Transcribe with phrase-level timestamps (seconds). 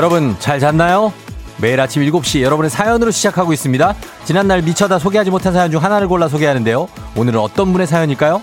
[0.00, 1.12] 여러분 잘 잤나요?
[1.58, 3.94] 매일 아침 7시 여러분의 사연으로 시작하고 있습니다.
[4.24, 6.88] 지난날 미쳐다 소개하지 못한 사연 중 하나를 골라 소개하는데요.
[7.16, 8.42] 오늘은 어떤 분의 사연일까요?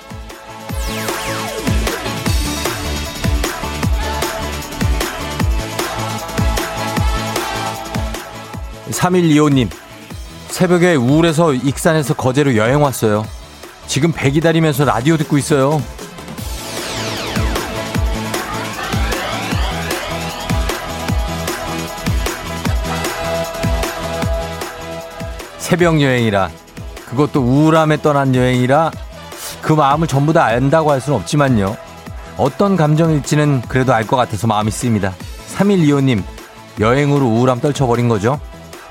[8.92, 9.68] 3125님,
[10.50, 13.26] 새벽에 우울해서 익산에서 거제로 여행 왔어요.
[13.88, 15.82] 지금 배 기다리면서 라디오 듣고 있어요.
[25.68, 26.50] 새벽 여행이라
[27.10, 28.90] 그것도 우울함에 떠난 여행이라
[29.62, 31.76] 그 마음을 전부 다 안다고 할 수는 없지만요.
[32.38, 35.14] 어떤 감정일지는 그래도 알 것 같아서 마음이 쓰입니다.
[35.58, 36.24] 3125님,
[36.80, 38.40] 여행으로 우울함 떨쳐버린 거죠?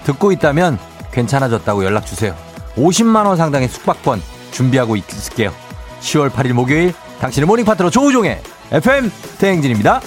[0.04, 0.78] 듣고 있다면
[1.12, 2.36] 괜찮아졌다고 연락주세요.
[2.76, 5.54] 50만원 상당의 숙박권 준비하고 있을게요.
[6.00, 10.02] 10월 8일 목요일 당신의 morning 파트너 조우종의 FM 대행진입니다.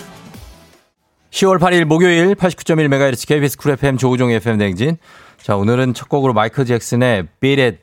[1.31, 4.97] 10월 8일 목요일 89.1MHz KBS 쿨 FM 조우종의 FM 대행진.
[5.41, 7.77] 자, 오늘은 첫 곡으로 마이클 잭슨의 Beat It,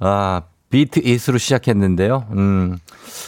[0.00, 2.26] 아, Beat It으로 시작했는데요.
[2.32, 2.78] 음,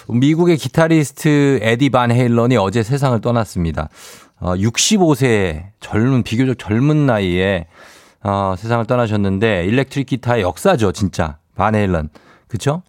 [0.09, 3.89] 미국의 기타리스트 에디 반 헤일런이 어제 세상을 떠났습니다.
[4.41, 7.67] 어, 65세 젊은, 비교적 젊은 나이에
[8.23, 11.39] 어, 세상을 떠나셨는데 일렉트릭 기타의 역사죠, 진짜.
[11.57, 12.11] 반 헤일런.
[12.49, 12.83] 그쵸?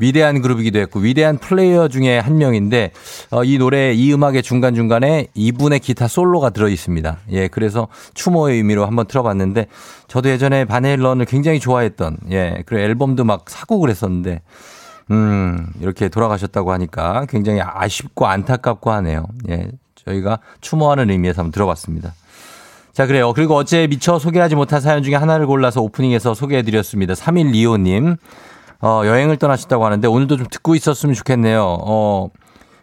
[0.00, 2.90] 위대한 그룹이기도 했고 위대한 플레이어 중에 한 명인데
[3.30, 7.18] 어, 이 노래 이 음악의 중간 중간에 이분의 기타 솔로가 들어 있습니다.
[7.32, 9.66] 예, 그래서 추모의 의미로 한번 틀어봤는데
[10.08, 14.40] 저도 예전에 바네일런을 굉장히 좋아했던 예, 그리고 앨범도 막 사고 그랬었는데
[15.10, 19.26] 음 이렇게 돌아가셨다고 하니까 굉장히 아쉽고 안타깝고 하네요.
[19.50, 22.14] 예, 저희가 추모하는 의미에서 한번 들어봤습니다.
[22.92, 23.32] 자, 그래요.
[23.32, 27.14] 그리고 어제 미처 소개하지 못한 사연 중에 하나를 골라서 오프닝에서 소개해드렸습니다.
[27.14, 28.16] 3125님.
[28.82, 31.62] 어, 여행을 떠나셨다고 하는데 오늘도 좀 듣고 있었으면 좋겠네요.
[31.62, 32.30] 어,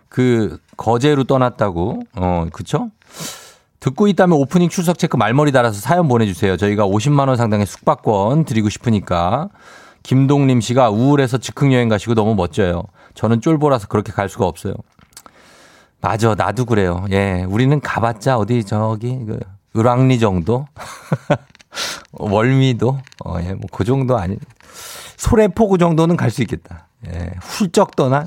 [0.09, 2.02] 그, 거제로 떠났다고.
[2.16, 2.91] 어, 그쵸?
[3.80, 6.58] 듣고 있다면 오프닝 출석 체크 말머리 달아서 사연 보내주세요.
[6.58, 9.50] 저희가 50만 원 상당의 숙박권 드리고 싶으니까.
[10.03, 12.84] 김동림 씨가 우울해서 즉흥 여행 가시고 너무 멋져요.
[13.14, 14.74] 저는 쫄보라서 그렇게 갈 수가 없어요.
[16.00, 17.06] 맞아, 나도 그래요.
[17.12, 19.40] 예, 우리는 가봤자 어디 저기, 그,
[19.75, 20.68] 을왕리 정도?
[22.14, 23.00] 월미도?
[23.25, 24.38] 어, 예, 뭐, 그 정도 아니,
[25.17, 26.88] 소래포구 정도는 갈 수 있겠다.
[27.07, 28.25] 예, 훌쩍 떠나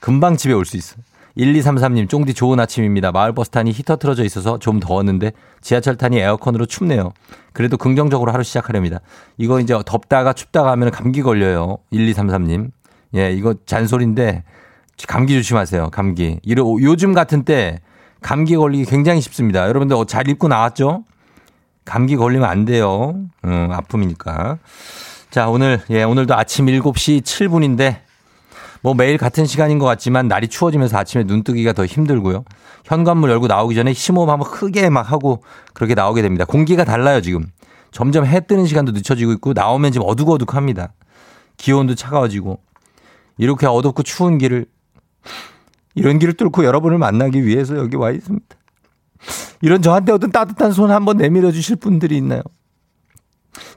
[0.00, 0.96] 금방 집에 올 수 있어.
[1.36, 3.12] 1233님, 쫑디 좋은 아침입니다.
[3.12, 7.12] 마을버스 탄이 히터 틀어져 있어서 좀 더웠는데 지하철 탄이 에어컨으로 춥네요.
[7.52, 9.00] 그래도 긍정적으로 하루 시작하렵니다.
[9.36, 11.76] 이거 이제 덥다가 춥다가 하면 감기 걸려요.
[11.92, 12.70] 1233님.
[13.16, 14.44] 예, 이거 잔소리인데
[15.06, 15.90] 감기 조심하세요.
[15.90, 16.40] 감기.
[16.46, 17.80] 요즘 같은 때
[18.22, 19.68] 감기 걸리기 굉장히 쉽습니다.
[19.68, 21.04] 여러분들 잘 입고 나왔죠?
[21.84, 23.14] 감기 걸리면 안 돼요.
[23.44, 24.58] 음, 아픔이니까.
[25.36, 27.98] 자, 오늘, 예, 오늘도 아침 7시 7분인데,
[28.80, 32.42] 뭐 매일 같은 시간인 것 같지만 날이 추워지면서 아침에 눈 뜨기가 더 힘들고요.
[32.86, 35.42] 현관문 열고 나오기 전에 심호흡 한번 크게 막 하고
[35.74, 36.46] 그렇게 나오게 됩니다.
[36.46, 37.44] 공기가 달라요, 지금.
[37.90, 40.94] 점점 해 뜨는 시간도 늦춰지고 있고 나오면 지금 어둑어둑합니다.
[41.58, 42.58] 기온도 차가워지고.
[43.36, 44.64] 이렇게 어둡고 추운 길을,
[45.94, 48.56] 이런 길을 뚫고 여러분을 만나기 위해서 여기 와 있습니다.
[49.60, 52.40] 이런 저한테 어떤 따뜻한 손 한번 내밀어 주실 분들이 있나요?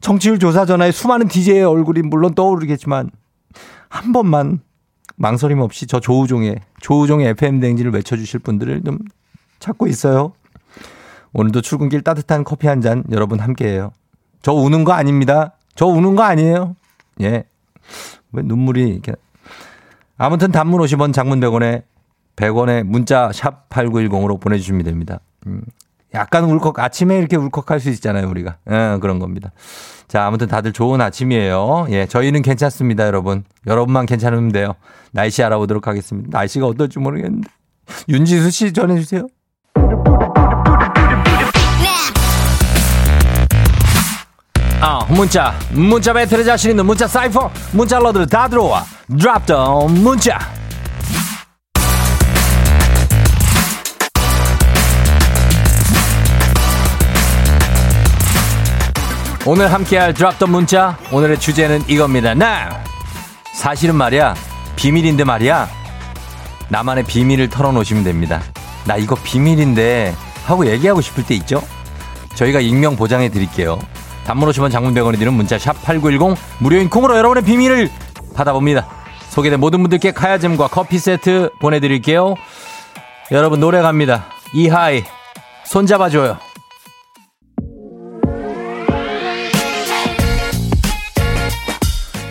[0.01, 3.09] 정치율 조사 전화에 수많은 DJ의 얼굴이 물론 떠오르겠지만
[3.89, 4.59] 한 번만
[5.15, 8.99] 망설임 없이 저 조우종의 조우종의 FM 댕지를 외쳐주실 분들을 좀
[9.59, 10.33] 찾고 있어요.
[11.33, 13.91] 오늘도 출근길 따뜻한 커피 한 잔 여러분 함께해요.
[14.41, 15.53] 저 우는 거 아닙니다.
[15.75, 16.75] 저 우는 거 아니에요.
[17.21, 17.43] 예.
[18.31, 19.13] 왜 눈물이 이렇게.
[20.17, 21.83] 아무튼 단문 50원 장문 100원에
[22.35, 25.19] 100원에 문자 샵 8910으로 보내주시면 됩니다.
[25.47, 25.61] 음.
[26.13, 28.57] 약간 울컥, 아침에 이렇게 울컥할 수 있잖아요, 우리가.
[28.69, 29.51] 예, 그런 겁니다.
[30.07, 31.87] 자, 아무튼 다들 좋은 아침이에요.
[31.91, 33.43] 예, 저희는 괜찮습니다, 여러분.
[33.67, 34.73] 여러분만 괜찮으면 돼요.
[35.11, 36.29] 날씨 알아보도록 하겠습니다.
[36.37, 37.49] 날씨가 어떨지 모르겠는데.
[38.07, 39.27] 윤지수 씨 전해주세요.
[44.81, 45.53] 아, 문자.
[45.71, 47.51] 문자 배틀에 자신 있는 문자 사이퍼.
[47.73, 48.83] 문자 러들 다 들어와.
[49.09, 50.39] 드랍 다운 문자.
[59.51, 62.35] 오늘 함께할 드랍던 문자 오늘의 주제는 이겁니다.
[62.35, 62.83] 나
[63.55, 64.35] 사실은 말이야
[64.75, 65.67] 비밀인데 말이야
[66.67, 68.43] 나만의 비밀을 털어놓으시면 됩니다.
[68.85, 70.13] 나 이거 비밀인데
[70.45, 71.63] 하고 얘기하고 싶을 때 있죠?
[72.35, 73.79] 저희가 익명 보장해 드릴게요.
[74.23, 77.89] 단문 오시면 장문 100원이 드는 문자 샵 8910 무료인 콩으로 여러분의 비밀을
[78.35, 78.87] 받아봅니다.
[79.31, 82.35] 소개된 모든 분들께 카야잼과 커피 세트 보내드릴게요.
[83.31, 84.27] 여러분 노래 갑니다.
[84.53, 85.03] 이하이
[85.65, 86.48] 손잡아줘요.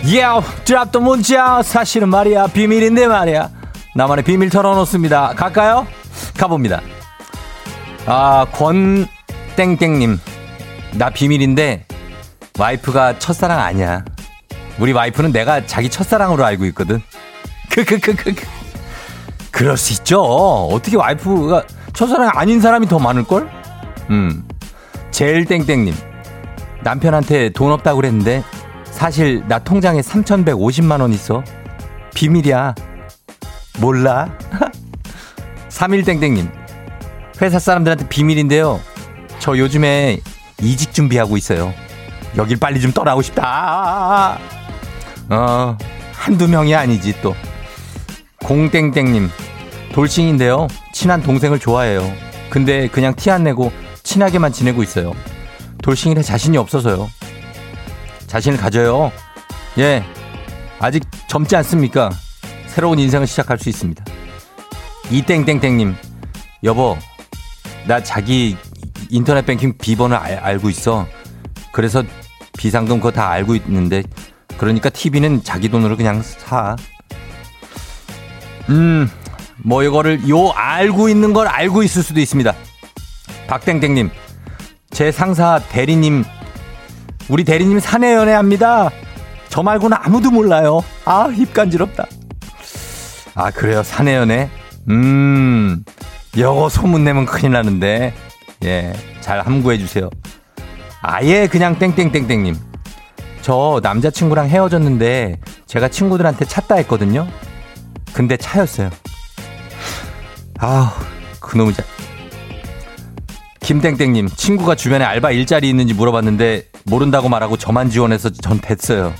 [0.08, 3.50] 예우 드랍도 문자 사실은 말이야 비밀인데 말이야
[3.94, 5.86] 나만의 비밀 털어놓습니다 갈까요?
[6.38, 6.80] 가봅니다
[8.06, 8.46] 아
[9.58, 10.20] 땡땡님,
[10.94, 11.84] 나 비밀인데
[12.58, 14.04] 와이프가 첫사랑 아니야.
[14.78, 17.02] 우리 와이프는 내가 자기 첫사랑으로 알고 있거든.
[17.70, 18.34] 크크크크.
[19.50, 20.22] 그럴 수 있죠.
[20.22, 23.50] 어떻게 와이프가 첫사랑 아닌 사람이 더 많을걸?
[24.10, 24.46] 음.
[25.10, 25.92] 제일 땡땡님.
[26.84, 28.44] 남편한테 돈 없다고 그랬는데
[29.02, 31.44] 사실 나 통장에 3,150만 원 있어.
[32.14, 32.74] 비밀이야.
[33.78, 34.28] 몰라?
[35.70, 36.50] 3일땡땡님.
[37.40, 38.80] 회사 사람들한테 비밀인데요.
[39.38, 40.18] 저 요즘에
[40.60, 41.72] 이직 준비하고 있어요.
[42.36, 44.36] 여길 빨리 좀 떠나고 싶다.
[45.30, 45.78] 어,
[46.12, 47.36] 한두 명이 아니지 또.
[48.44, 49.30] 공땡땡님.
[49.92, 50.66] 돌싱인데요.
[50.92, 52.02] 친한 동생을 좋아해요.
[52.50, 53.70] 근데 그냥 티 안 내고
[54.02, 55.12] 친하게만 지내고 있어요.
[55.84, 57.08] 돌싱이라 자신이 없어서요.
[58.28, 59.10] 자신을 가져요.
[59.78, 60.04] 예.
[60.78, 62.10] 아직 젊지 않습니까?
[62.66, 64.04] 새로운 인생을 시작할 수 있습니다.
[65.10, 65.96] 이땡땡땡님,
[66.62, 66.96] 여보,
[67.86, 68.56] 나 자기
[69.08, 71.06] 인터넷 뱅킹 비번을 알, 알고 있어.
[71.72, 72.04] 그래서
[72.56, 74.02] 비상금 그거 다 알고 있는데,
[74.58, 76.76] 그러니까 TV는 자기 돈으로 그냥 사.
[78.68, 79.10] 음,
[79.64, 82.54] 뭐 이거를 요 알고 있는 걸 알고 있을 수도 있습니다.
[83.48, 84.10] 박땡땡님,
[84.90, 86.24] 제 상사 대리님,
[87.28, 88.90] 우리 대리님 사내 연애합니다.
[89.48, 90.80] 저 말고는 아무도 몰라요.
[91.04, 92.06] 아, 입 간지럽다.
[93.34, 93.82] 아, 그래요?
[93.82, 94.48] 사내 연애?
[94.88, 95.84] 음,
[96.36, 98.14] 여거 소문내면 큰일 나는데.
[98.64, 100.10] 예, 잘 함구해 주세요.
[101.00, 102.56] 아예 그냥 땡땡땡땡님.
[103.42, 107.28] 저 남자친구랑 헤어졌는데 제가 친구들한테 찾다 했거든요.
[108.12, 108.90] 근데 차였어요.
[110.58, 110.88] 아우,
[111.40, 111.84] 그놈의 자.
[113.60, 119.12] 김땡땡님, 친구가 주변에 알바 일자리 있는지 물어봤는데 모른다고 말하고 저만 지원해서 전 됐어요.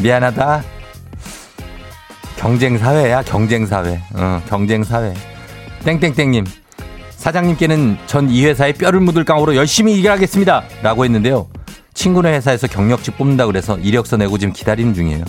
[0.00, 0.62] 미안하다.
[2.36, 4.00] 경쟁 사회야, 경쟁 사회.
[4.14, 5.14] 어, 경쟁 사회.
[5.84, 6.44] 땡땡땡님,
[7.10, 10.62] 사장님께는 전 이 회사에 뼈를 묻을 강으로 열심히 일하겠습니다.
[10.82, 11.48] 라고 했는데요.
[11.94, 15.24] 친구네 회사에서 경력직 뽑는다 그래서 이력서 내고 지금 기다리는 중이에요.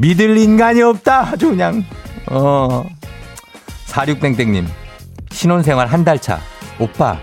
[0.00, 1.28] 믿을 인간이 없다.
[1.32, 1.84] 아주 그냥.
[2.30, 2.84] 어.
[3.88, 4.66] 46땡땡님,
[5.32, 6.40] 신혼생활 한 달 차.
[6.78, 7.18] 오빠,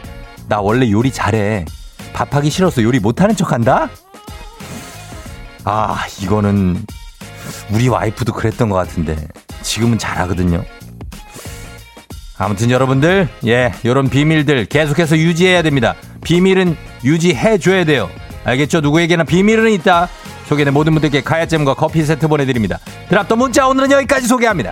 [0.47, 1.65] 나 원래 요리 잘해.
[2.13, 3.89] 밥하기 싫어서 요리 못하는 척 한다?
[5.63, 6.85] 아, 이거는
[7.71, 9.15] 우리 와이프도 그랬던 것 같은데
[9.61, 10.63] 지금은 잘하거든요.
[12.37, 15.95] 아무튼 여러분들, 예, 요런 비밀들 계속해서 유지해야 됩니다.
[16.23, 18.09] 비밀은 유지해 줘야 돼요.
[18.45, 18.79] 알겠죠?
[18.79, 20.07] 누구에게나 비밀은 있다.
[20.47, 22.79] 소개된 모든 분들께 가야잼과 커피 세트 보내드립니다.
[23.09, 24.71] 드랍더 문자 오늘은 여기까지 소개합니다.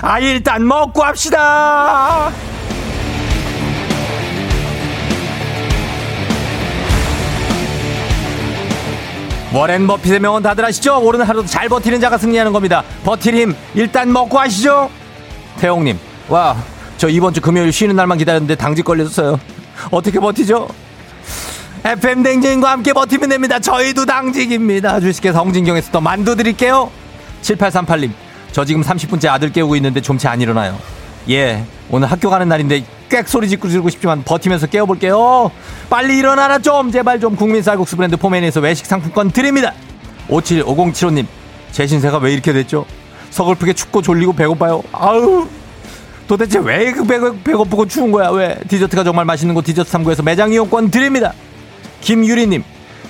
[0.00, 2.30] 아, 일단 먹고 합시다.
[9.52, 11.00] 워렌 버핏의 명언 다들 아시죠?
[11.00, 12.84] 오르는 하루도 잘 버티는 자가 승리하는 겁니다.
[13.04, 14.90] 버틸 힘 일단 먹고 하시죠.
[15.58, 16.54] 태용님, 와,
[16.98, 19.40] 저 이번 주 금요일 쉬는 날만 기다렸는데 당직 걸렸어요.
[19.90, 20.68] 어떻게 버티죠?
[21.84, 23.58] FM 댕진과 함께 버티면 됩니다.
[23.58, 25.00] 저희도 당직입니다.
[25.00, 26.90] 주식회사 홍진경에서 더 만두 드릴게요.
[27.42, 28.10] 7838님,
[28.52, 30.78] 저 지금 30분째 아들 깨우고 있는데 좀치 안 일어나요.
[31.30, 35.50] 예, 오늘 학교 가는 날인데 꽥 소리 짓고 싶지만 버티면서 깨워볼게요.
[35.88, 39.72] 빨리 일어나라 좀 제발 좀 국민 쌀국수 브랜드 포메니에서 외식 상품권 드립니다.
[40.28, 41.26] 575075님
[41.72, 42.84] 제 신세가 왜 이렇게 됐죠?
[43.30, 44.82] 서글프게 춥고 졸리고 배고파요.
[44.92, 45.46] 아우
[46.26, 47.04] 도대체 왜그
[47.42, 51.32] 배고프고 추운 거야 왜 디저트가 정말 맛있는 곳 디저트 3구에서 매장 이용권 드립니다.
[52.00, 52.62] 김유리님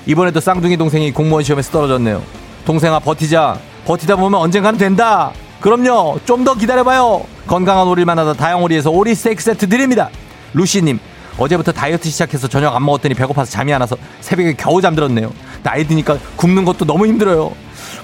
[0.06, 2.22] 이번에도 쌍둥이 동생이 공무원 시험에서 떨어졌네요.
[2.64, 5.32] 동생아 버티자 버티다 보면 언젠가는 된다.
[5.60, 7.24] 그럼요 좀 더 기다려봐요.
[7.46, 10.10] 건강한 오리를 만나다 다양오리에서 오리 스테이크 세트 드립니다.
[10.52, 10.98] 루시님
[11.38, 15.32] 어제부터 다이어트 시작해서 저녁 안 먹었더니 배고파서 잠이 안 와서 새벽에 겨우 잠들었네요.
[15.62, 17.52] 나이 드니까 굶는 것도 너무 힘들어요.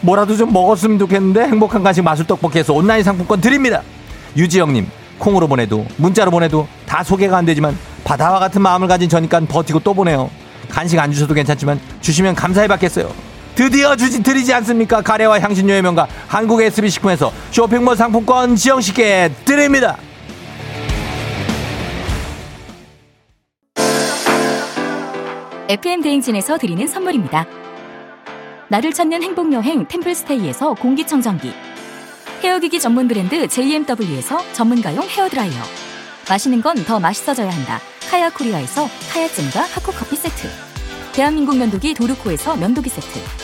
[0.00, 3.82] 뭐라도 좀 먹었으면 좋겠는데 행복한 간식 마술 떡볶이에서 온라인 상품권 드립니다.
[4.38, 4.88] 유지영님
[5.18, 9.92] 콩으로 보내도 문자로 보내도 다 소개가 안 되지만 바다와 같은 마음을 가진 저니까 버티고 또
[9.92, 10.30] 보내요.
[10.70, 13.33] 간식 안 주셔도 괜찮지만 주시면 감사히 받겠어요.
[13.54, 15.00] 드디어 드리지 않습니까?
[15.00, 19.96] 가래와 향신료의 명가 한국 SB 식품에서 쇼핑몰 상품권 지영씨께 드립니다.
[25.68, 27.46] FM 대행진에서 드리는 선물입니다.
[28.68, 31.52] 나를 찾는 행복 여행 템플스테이에서 공기청정기
[32.42, 35.62] 헤어기기 전문 브랜드 JMW에서 전문가용 헤어 드라이어.
[36.28, 37.80] 마시는 건 더 맛있어져야 한다.
[38.10, 40.48] 카야 코리아에서 카야잼과 하코 커피 세트.
[41.12, 43.43] 대한민국 면도기 도르코에서 면도기 세트.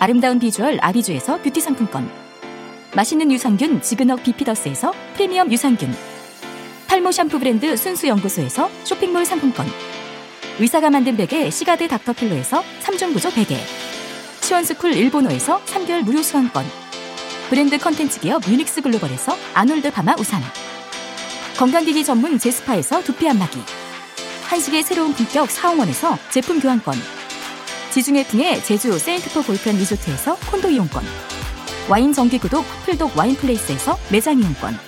[0.00, 2.10] 아름다운 비주얼 아비주에서 뷰티 상품권.
[2.96, 5.94] 맛있는 유산균 지그넉 비피더스에서 프리미엄 유산균.
[6.86, 9.66] 탈모 샴푸 브랜드 순수연구소에서 쇼핑몰 상품권.
[10.58, 13.58] 의사가 만든 베개 시가드 닥터필로에서 3종 구조 베개.
[14.40, 16.64] 시원스쿨 일본어에서 3개월 무료 수강권.
[17.50, 20.40] 브랜드 컨텐츠 기업 유닉스 글로벌에서 아놀드 파마 우산.
[21.58, 23.60] 건강기기 전문 제스파에서 두피 안마기.
[24.48, 27.19] 한식의 새로운 품격 사홍원에서 제품 교환권.
[27.90, 31.04] 지중해 풍의 제주 세인트포 골프앤 리조트에서 콘도 이용권.
[31.88, 34.78] 와인 정기구독 풀독 와인플레이스에서 매장 이용권.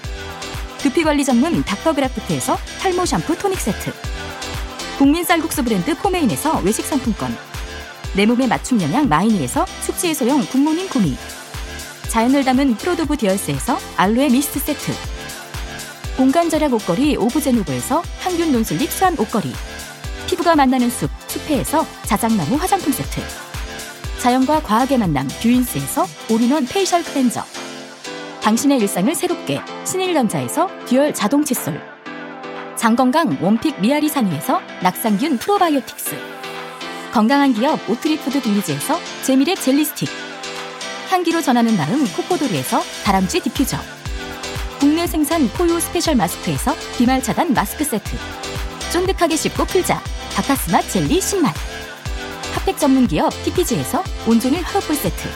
[0.78, 3.92] 두피관리 전문 닥터그라프트에서 탈모 샴푸 토닉 세트.
[4.98, 7.36] 국민 쌀국수 브랜드 포메인에서 외식 상품권.
[8.14, 11.16] 내 몸에 맞춤 영양 마이니에서 숙취 해소용 굿모닝 구미.
[12.08, 14.92] 자연을 담은 프로도브 디얼스에서 알로에 미스트 세트.
[16.16, 19.52] 공간 절약 옷걸이 오브제노브에서 항균 non-slip 수한 옷걸이.
[20.32, 23.20] 피부가 만나는 숲 숲회에서 자작나무 화장품 세트.
[24.18, 27.44] 자연과 과학의 만남 뷰인스에서 all-in-one facial cleanser.
[28.40, 31.78] 당신의 일상을 새롭게 신일전자에서 dual 자동 칫솔.
[32.76, 36.16] 장건강 one pick 미야리산 유에서 낙산균 프로바이오틱스.
[37.12, 40.08] 건강한 기업 오트리푸드 빌리지에서 재미랩 젤리 스틱.
[41.10, 43.76] 향기로 전하는 마음 코코도리에서 다람쥐 디퓨저.
[44.80, 48.16] 국내 생산 포유 스페셜 마스크에서 비말 차단 마스크 세트.
[48.92, 50.02] 쫀득하게 씹고 풀자.
[50.34, 51.52] 박카스맛 젤리 10만.
[52.54, 55.28] 핫팩 전문 기업 TPG에서 온종일 화롯불 세트.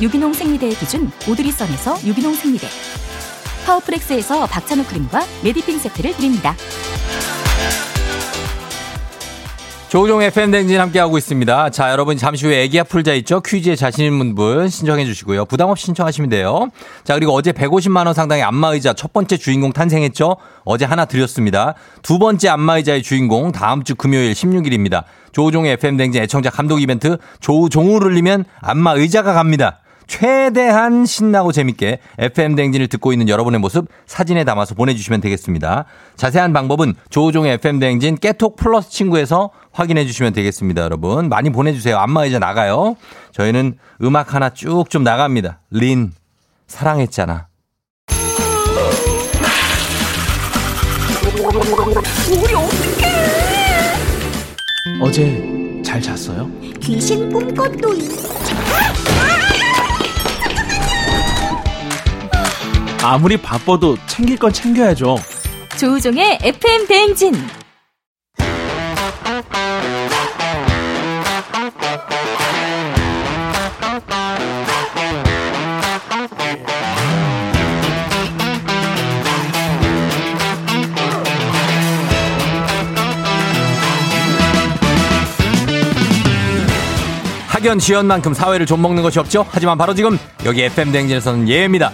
[0.00, 2.68] 유기농 생리대의 기준 오드리선에서 유기농 생리대.
[3.66, 6.54] 파워프렉스에서 박찬호 크림과 메디핑 세트를 드립니다.
[9.92, 11.68] 조우종 FM 댕진 함께하고 있습니다.
[11.68, 13.42] 자, 여러분 잠시 후에 애기야 풀자 있죠?
[13.42, 15.44] 퀴즈에 자신 있는 분 신청해 주시고요.
[15.44, 16.70] 부담 없이 신청하시면 돼요.
[17.04, 20.38] 자, 그리고 어제 150만 원 상당의 안마의자 첫 번째 주인공 탄생했죠?
[20.64, 21.74] 어제 하나 드렸습니다.
[22.00, 25.04] 두 번째 안마의자의 주인공 다음 주 금요일 16일입니다.
[25.32, 29.81] 조우종의 FM 댕진 애청자 감독 이벤트 조우종우를 울리면 안마의자가 갑니다.
[30.06, 35.84] 최대한 신나고 재밌게 FM 댕진을 듣고 있는 여러분의 모습 사진에 담아서 보내주시면 되겠습니다.
[36.16, 41.28] 자세한 방법은 조우종의 FM 댕진 깨톡 플러스 친구에서 확인해 주시면 되겠습니다, 여러분.
[41.28, 41.96] 많이 보내주세요.
[41.98, 42.96] 안마의자 나가요.
[43.32, 45.60] 저희는 음악 하나 쭉 좀 나갑니다.
[45.70, 46.12] 린,
[46.66, 47.46] 사랑했잖아.
[55.00, 55.42] 어제
[55.84, 56.50] 잘 잤어요?
[56.80, 58.08] 귀신 꿈꿨도이
[63.04, 65.16] 아무리 바빠도 챙길 건 챙겨야죠.
[65.78, 67.34] 조우종의 FM 대행진.
[87.48, 89.46] 학연 지연만큼 사회를 좀 먹는 것이 없죠.
[89.50, 91.92] 하지만 바로 지금 여기 FM 댕진에서는 예입니다.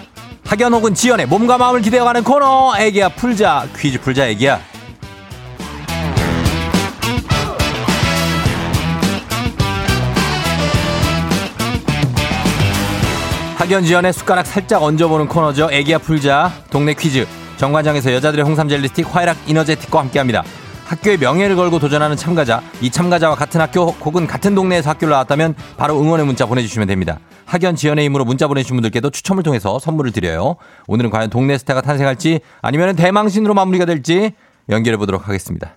[0.49, 4.59] 학연 혹은 지연의 몸과 마음을 기대어가는 코너 애기야 풀자 퀴즈 풀자 애기야.
[13.57, 15.69] 학연 지연의 숟가락 살짝 얹어보는 코너죠.
[15.71, 17.26] 애기야 풀자 동네 퀴즈
[17.59, 20.45] 정관장에서 여자들의 홍삼 젤리 스틱 화이락 이너제틱과 함께합니다.
[20.88, 26.00] 학교의 명예를 걸고 도전하는 참가자, 이 참가자와 같은 학교 혹은 같은 동네에서 학교를 나왔다면 바로
[26.00, 27.18] 응원의 문자 보내주시면 됩니다.
[27.45, 30.57] 학연 지연의 힘으로 문자 보내주신 분들께도 추첨을 통해서 선물을 드려요.
[30.87, 34.33] 오늘은 과연 동네 스타가 탄생할지 아니면 대망신으로 마무리가 될지
[34.71, 35.75] 연결해 보도록 하겠습니다.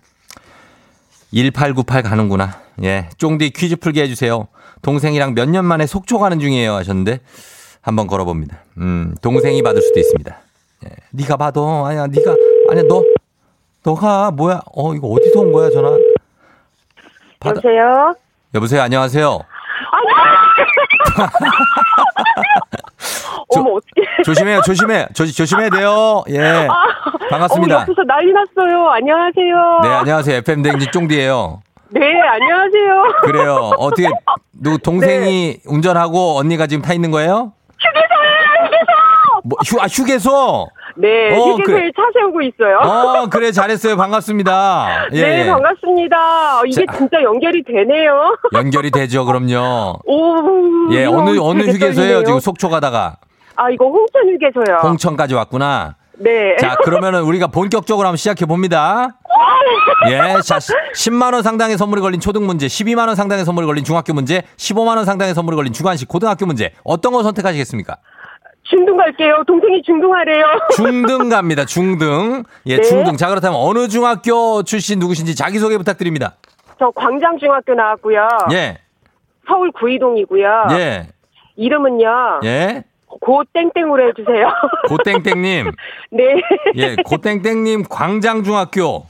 [1.34, 2.60] 1898 가는구나.
[2.84, 3.10] 예.
[3.18, 4.48] 쫑디 퀴즈 풀게 해주세요.
[4.82, 7.20] 동생이랑 몇 년 만에 속초 가는 중이에요 하셨는데
[7.82, 8.64] 한번 걸어봅니다.
[8.78, 10.40] 음, 동생이 받을 수도 있습니다.
[10.86, 10.90] 예.
[11.12, 11.86] 네가 받어.
[11.86, 12.36] 아니야, 네가
[12.70, 13.04] 아니야, 너
[13.84, 14.62] 너가 뭐야?
[14.76, 15.90] 어, 이거 어디서 온 거야, 전화?
[17.40, 18.14] 받아- 여보세요?
[18.54, 19.40] 여보세요, 안녕하세요.
[23.54, 24.24] 어머, 어떡해.
[24.24, 25.08] 조심해요, 조심해.
[25.14, 26.24] 조, 조심해야 돼요.
[26.30, 26.68] 예.
[27.30, 27.76] 반갑습니다.
[27.76, 28.90] 어머, 옆에서 난리 났어요.
[28.90, 29.80] 안녕하세요.
[29.84, 30.38] 네, 안녕하세요.
[30.38, 33.04] FM 댕지 쫑디예요 네, 안녕하세요.
[33.24, 33.72] 그래요.
[33.78, 34.08] 어떻게
[34.54, 37.52] 누 동생이 운전하고 언니가 지금 타 있는 거예요?
[37.80, 38.30] 휴게소에
[38.68, 39.42] 휴게소!
[39.44, 40.68] 뭐, 휴, 아, 휴게소?
[40.96, 41.92] 네, 어, 휴게소에 그래.
[41.96, 42.78] 차 세우고 있어요.
[42.80, 43.98] 어, 그래, 잘했어요.
[43.98, 45.08] 반갑습니다.
[45.14, 45.22] 예.
[45.22, 46.60] 네, 반갑습니다.
[46.60, 46.98] 어, 이게 자.
[46.98, 48.36] 진짜 연결이 되네요.
[48.54, 50.00] 연결이 되죠, 그럼요.
[50.06, 50.94] 오.
[50.94, 52.24] 예, 어느, 어느 휴게소예요?
[52.24, 53.18] 지금 속초 가다가.
[53.56, 54.78] 아, 이거 홍천 휴게소요.
[54.84, 55.96] 홍천까지 왔구나.
[56.18, 56.56] 네.
[56.58, 59.18] 자, 그러면은 우리가 본격적으로 한번 시작해 봅니다.
[60.10, 64.14] 예, 자, 10만 원 상당의 선물이 걸린 초등 문제, 12만 원 상당의 선물이 걸린 중학교
[64.14, 66.74] 문제, 15만 원 상당의 선물이 걸린 중간식 고등학교 문제.
[66.84, 67.98] 어떤 거 선택하시겠습니까?
[68.64, 69.44] 중등 갈게요.
[69.48, 70.46] 동생이 중등하래요.
[70.76, 72.44] 중등 갑니다, 중등.
[72.68, 72.82] 예, 네.
[72.84, 73.18] 중등.
[73.18, 76.36] 자, 그렇다면 어느 중학교 출신 누구신지 자기소개 부탁드립니다.
[76.80, 78.28] 저 광장중학교 나왔고요.
[78.54, 78.78] 예,
[79.48, 80.68] 서울 구이동이고요.
[80.72, 81.08] 예,
[81.56, 82.40] 이름은요.
[82.44, 82.84] 예.
[83.20, 84.48] 고땡땡으로 해주세요.
[84.88, 85.72] 고땡땡님.
[86.12, 86.24] 네.
[86.76, 89.06] 예, 고땡땡님 광장중학교.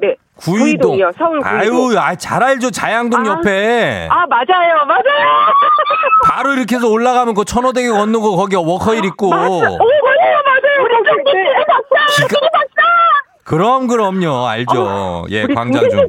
[0.00, 0.14] 네.
[0.36, 0.62] 구이동.
[0.92, 1.10] 구이동이요.
[1.18, 1.58] 서울 구이동.
[1.58, 2.70] 아유, 아, 잘 알죠.
[2.70, 3.30] 자양동 아.
[3.32, 4.08] 옆에.
[4.10, 4.84] 아, 맞아요.
[4.86, 5.02] 맞아요.
[6.26, 9.28] 바로 이렇게 해서 올라가면 그 천호대교 건너고 거기 워커힐 있고.
[9.28, 9.78] 오, 맞아요.
[9.78, 10.84] 맞아요.
[10.84, 11.32] 우리 정기
[11.66, 12.24] 박사.
[12.26, 12.40] 기가-
[13.44, 14.46] 그럼 그럼요.
[14.46, 15.26] 알죠.
[15.30, 16.08] 예, 우리 광장중.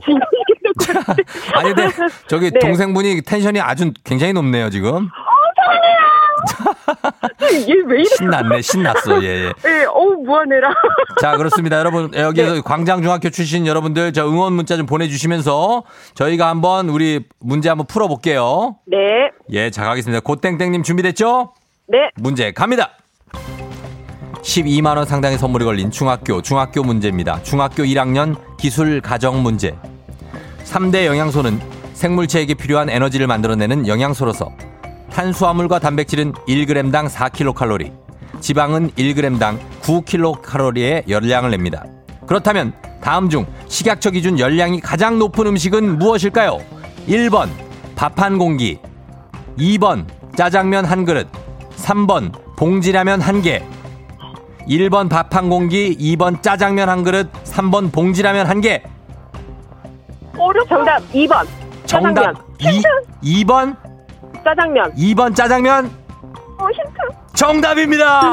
[1.56, 1.90] 아니 근데
[2.28, 2.60] 저기 네.
[2.60, 5.10] 동생분이 텐션이 아주 굉장히 높네요, 지금.
[7.52, 8.06] 이게 왜 이래?
[8.18, 8.62] 신났네.
[8.62, 9.24] 신났어.
[9.24, 9.46] 예, 예.
[9.66, 10.74] 예, 어우, 무한해라.
[11.22, 11.78] 자, 그렇습니다.
[11.78, 12.62] 여러분, 여기에서 네.
[12.62, 15.84] 광장중학교 출신 여러분들 저 응원 문자 좀 보내주시면서
[16.16, 18.78] 저희가 한번 우리 문제 한번 풀어볼게요.
[18.88, 18.98] 네.
[19.52, 20.22] 예, 자, 가겠습니다.
[20.22, 21.54] 고땡땡님 준비됐죠?
[21.88, 22.10] 네.
[22.16, 22.92] 문제 갑니다.
[24.42, 27.44] 12만원 상당의 선물이 걸린 중학교, 중학교 문제입니다.
[27.44, 29.76] 중학교 1학년 기술 가정 문제.
[30.64, 31.60] 3대 영양소는
[31.94, 34.52] 생물체에게 필요한 에너지를 만들어내는 영양소로서
[35.14, 37.92] 탄수화물과 단백질은 1g당 4kcal,
[38.40, 41.86] 지방은 1g당 9kcal의 열량을 냅니다.
[42.26, 46.60] 그렇다면 다음 중 식약처 기준 열량이 가장 높은 음식은 무엇일까요?
[47.08, 47.50] 1번
[47.96, 48.80] 밥 한 공기,
[49.58, 51.28] 2번 짜장면 한 그릇,
[51.78, 53.64] 3번 봉지라면 한 개.
[54.68, 58.82] 1번 밥 한 공기, 2번 짜장면 한 그릇, 3번 봉지라면 한 개.
[60.38, 61.46] 어렵 정답 2번.
[61.86, 63.04] 정답 짜장면.
[63.22, 63.76] 2, 2번
[64.44, 64.94] 짜장면.
[64.96, 65.92] 2번 짜장면
[66.58, 66.98] 어, 힌트.
[67.34, 68.22] 정답입니다.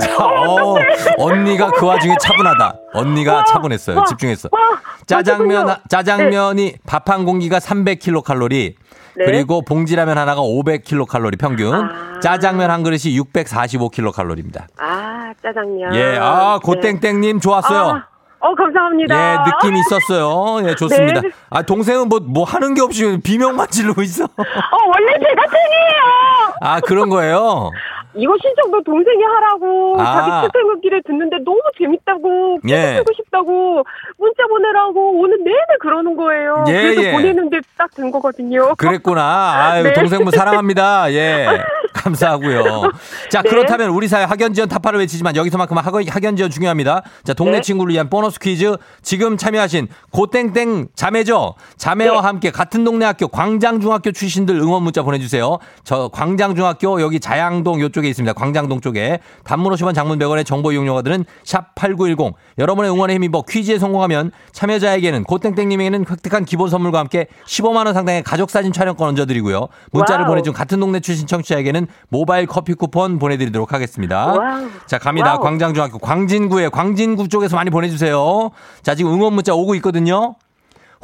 [0.00, 0.74] 자, 어,
[1.18, 2.74] 언니가 그 와중에 차분하다.
[2.94, 3.98] 언니가 와, 차분했어요.
[3.98, 4.48] 와, 집중했어.
[4.52, 4.58] 와,
[5.06, 5.88] 짜장면 맞췄군요.
[5.88, 8.74] 짜장면이 밥한 공기가 300kcal.
[9.16, 9.24] 네.
[9.24, 11.72] 그리고 봉지라면 하나가 500kcal 평균.
[11.74, 12.18] 아.
[12.20, 14.64] 짜장면 한 그릇이 645kcal입니다.
[14.78, 15.94] 아, 짜장면.
[15.94, 16.66] 예, 아, 네.
[16.66, 17.78] 고땡땡님 좋았어요.
[17.90, 18.06] 아,
[18.44, 19.14] 어, 감사합니다.
[19.16, 20.68] 예, 느낌 있었어요.
[20.68, 21.22] 예, 좋습니다.
[21.22, 21.30] 네.
[21.48, 24.24] 아, 동생은 뭐, 뭐 하는 게 없이 비명만 지르고 있어.
[24.24, 26.54] 어, 원래 제가 팬이에요.
[26.60, 27.70] 아, 그런 거예요?
[28.16, 30.14] 이거 신청도 동생이 하라고 아.
[30.20, 32.98] 자기 출퇴근길에 듣는데 너무 재밌다고 예.
[32.98, 33.84] 보고 싶다고
[34.18, 36.64] 문자 보내라고 오늘 내내 그러는 거예요.
[36.68, 37.12] 예, 그래서 예.
[37.12, 38.74] 보내는데 딱 된 거거든요.
[38.76, 39.22] 그랬구나.
[39.72, 39.92] 아유, 네.
[39.92, 41.12] 동생분 사랑합니다.
[41.12, 41.46] 예.
[41.94, 42.90] 감사하고요.
[43.30, 43.48] 자, 네.
[43.48, 47.02] 그렇다면 우리 사회 학연 지원 타파를 외치지만 여기서만큼 학연, 학연 지원 중요합니다.
[47.22, 47.60] 자, 동네 네.
[47.60, 48.76] 친구를 위한 보너스 퀴즈.
[49.00, 51.54] 지금 참여하신 고땡땡 자매죠?
[51.76, 52.26] 자매와 네.
[52.26, 55.58] 함께 같은 동네 학교 광장중학교 출신들 응원 문자 보내주세요.
[55.84, 58.32] 저 광장중학교 여기 자양동 요쪽 에 있습니다.
[58.34, 59.20] 광장동 쪽에.
[59.44, 62.34] 단문 50원 장문 100원의 정보 이용료가 드는 샵 8910.
[62.58, 68.50] 여러분의 응원에 힘입어 퀴즈에 성공하면 참여자에게는 고땡땡님에게는 획득한 기본 선물과 함께 15만 원 상당의 가족
[68.50, 69.68] 사진 촬영권 얹어드리고요.
[69.92, 70.32] 문자를 wow.
[70.32, 74.26] 보내준 같은 동네 출신 청취자에게는 모바일 커피 쿠폰 보내드리도록 하겠습니다.
[74.26, 74.68] Wow.
[74.86, 75.32] 자 갑니다.
[75.34, 75.40] Wow.
[75.40, 78.50] 광장중학교 광진구에 광진구 쪽에서 많이 보내주세요.
[78.82, 80.36] 자 지금 응원 문자 오고 있거든요.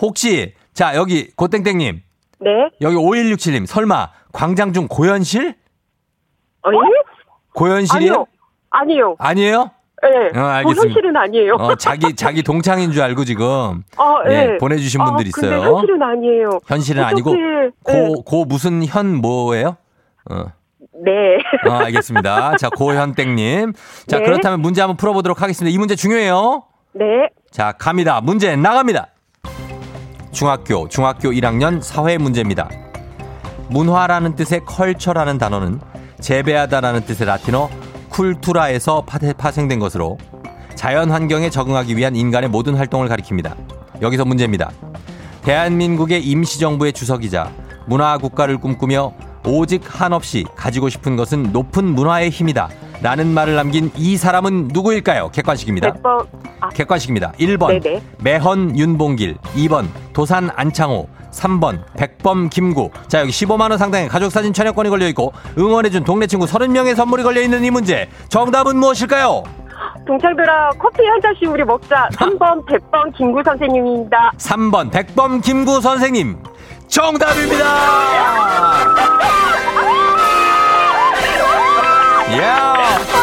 [0.00, 2.00] 혹시 자 여기 고땡땡님
[2.40, 2.50] 네.
[2.80, 5.56] 여기 5167님 설마 광장중 고현실?
[6.62, 6.79] 어, 예?
[7.55, 8.12] 고현실이요?
[8.12, 8.27] 아니요.
[8.70, 9.16] 아니요.
[9.18, 9.70] 아니에요?
[10.03, 10.38] 예.
[10.38, 10.88] 어, 알겠습니다.
[10.88, 11.55] 현실은 아니에요.
[11.55, 14.59] 어, 자기 자기 동창인 줄 알고 지금 어, 예, 예.
[14.59, 15.61] 보내주신 아, 분들 있어요.
[15.61, 16.51] 근데 현실은 아니에요.
[16.66, 17.05] 현실은.
[17.05, 17.38] 아니고 네.
[17.83, 19.77] 고, 고 무슨 현 뭐예요?
[20.31, 20.44] 어.
[21.03, 21.38] 네.
[21.68, 22.57] 어, 알겠습니다.
[22.57, 23.73] 자, 고현땡님.
[24.07, 24.25] 자, 네.
[24.25, 25.75] 그렇다면 문제 한번 풀어보도록 하겠습니다.
[25.75, 26.64] 이 문제 중요해요.
[26.92, 27.05] 네.
[27.51, 28.20] 자, 갑니다.
[28.20, 29.09] 문제 나갑니다.
[30.33, 32.68] 중학교, 중학교 1학년 사회 문제입니다.
[33.68, 35.81] 문화라는 뜻의 컬처라는 단어는
[36.20, 37.68] 재배하다라는 뜻의 라틴어
[38.11, 40.18] 쿨투라에서 파- 파생된 것으로
[40.74, 43.54] 자연 환경에 적응하기 위한 인간의 모든 활동을 가리킵니다.
[44.02, 44.70] 여기서 문제입니다.
[45.42, 47.50] 대한민국의 임시정부의 주석이자
[47.87, 49.12] 문화 국가를 꿈꾸며
[49.46, 52.68] 오직 한없이 가지고 싶은 것은 높은 문화의 힘이다.
[53.02, 55.30] 라는 말을 남긴 이 사람은 누구일까요?
[55.30, 55.94] 객관식입니다.
[55.94, 56.26] 100번.
[56.61, 57.33] 아, 객관식입니다.
[57.33, 58.02] 1번 네네.
[58.22, 62.90] 매헌 윤봉길, 2번 도산 안창호, 3번 백범 김구.
[63.08, 67.22] 자 여기 15만 원 상당의 가족 사진 촬영권이 걸려 있고 응원해준 동네 친구 30명의 선물이
[67.22, 68.08] 걸려 있는 이 문제.
[68.28, 69.42] 정답은 무엇일까요?
[70.06, 72.08] 동창들아, 커피 한 잔씩 우리 먹자.
[72.14, 74.32] 3번, 100번 김구 선생님입니다.
[74.38, 76.36] 3번 백범 김구 선생님.
[76.88, 77.64] 정답입니다.
[82.38, 83.19] 야.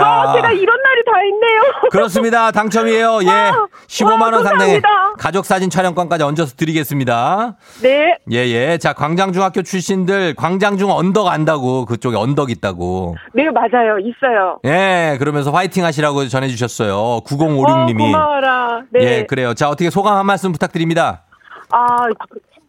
[0.00, 1.62] 와, 제가 이런 날이 다 있네요.
[1.90, 2.50] 그렇습니다.
[2.50, 3.20] 당첨이에요.
[3.24, 3.28] 예.
[3.28, 4.82] 와, 15만 원 상당의.
[5.18, 7.56] 가족 사진 촬영권까지 얹어서 드리겠습니다.
[7.82, 8.16] 네.
[8.30, 8.78] 예, 예.
[8.78, 13.16] 자, 광장중학교 출신들 광장중 언덕 안다고 그쪽에 언덕 있다고.
[13.34, 13.98] 네, 맞아요.
[13.98, 14.58] 있어요.
[14.64, 16.96] 예, 그러면서 화이팅 하시라고 전해 주셨어요.
[17.02, 18.04] 와, 9056 님이.
[18.04, 18.82] 고마워라.
[18.90, 19.00] 네.
[19.02, 19.54] 예, 그래요.
[19.54, 21.22] 자, 어떻게 소감 한 말씀 부탁드립니다.
[21.70, 21.86] 아,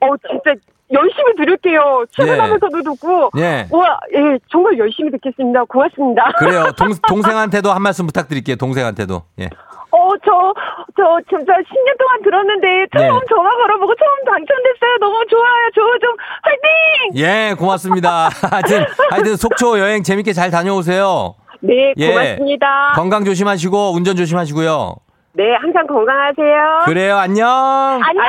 [0.03, 0.53] 어, 진짜
[0.91, 2.05] 열심히 들을게요.
[2.11, 3.31] 출근하면서도 듣고.
[3.37, 3.67] 예.
[3.71, 5.63] 와, 예, 정말 열심히 듣겠습니다.
[5.65, 6.31] 고맙습니다.
[6.37, 6.71] 그래요.
[6.77, 8.55] 동, 동생한테도 한 말씀 부탁드릴게요.
[8.57, 9.23] 동생한테도.
[9.39, 9.49] 예.
[9.91, 10.53] 어, 저,
[10.97, 13.25] 저, 진짜 10년 동안 들었는데, 처음 네.
[13.29, 14.97] 전화 걸어보고 처음 당첨됐어요.
[14.99, 15.69] 너무 좋아요.
[15.75, 17.23] 저 좀, 화이팅!
[17.23, 18.29] 예, 고맙습니다.
[18.51, 21.35] 하여튼, 하여튼 속초 여행 재밌게 잘 다녀오세요.
[21.61, 22.07] 네, 예.
[22.09, 22.93] 고맙습니다.
[22.95, 24.95] 건강 조심하시고 운전 조심하시고요.
[25.33, 26.85] 네, 항상 건강하세요.
[26.85, 27.15] 그래요.
[27.17, 27.47] 안녕.
[27.47, 28.23] 안녕!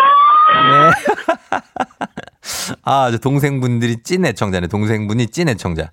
[0.71, 0.91] 네.
[2.83, 4.69] 아, 저 동생분들이 찐 애청자네.
[4.69, 5.91] 동생분이 찐 애청자.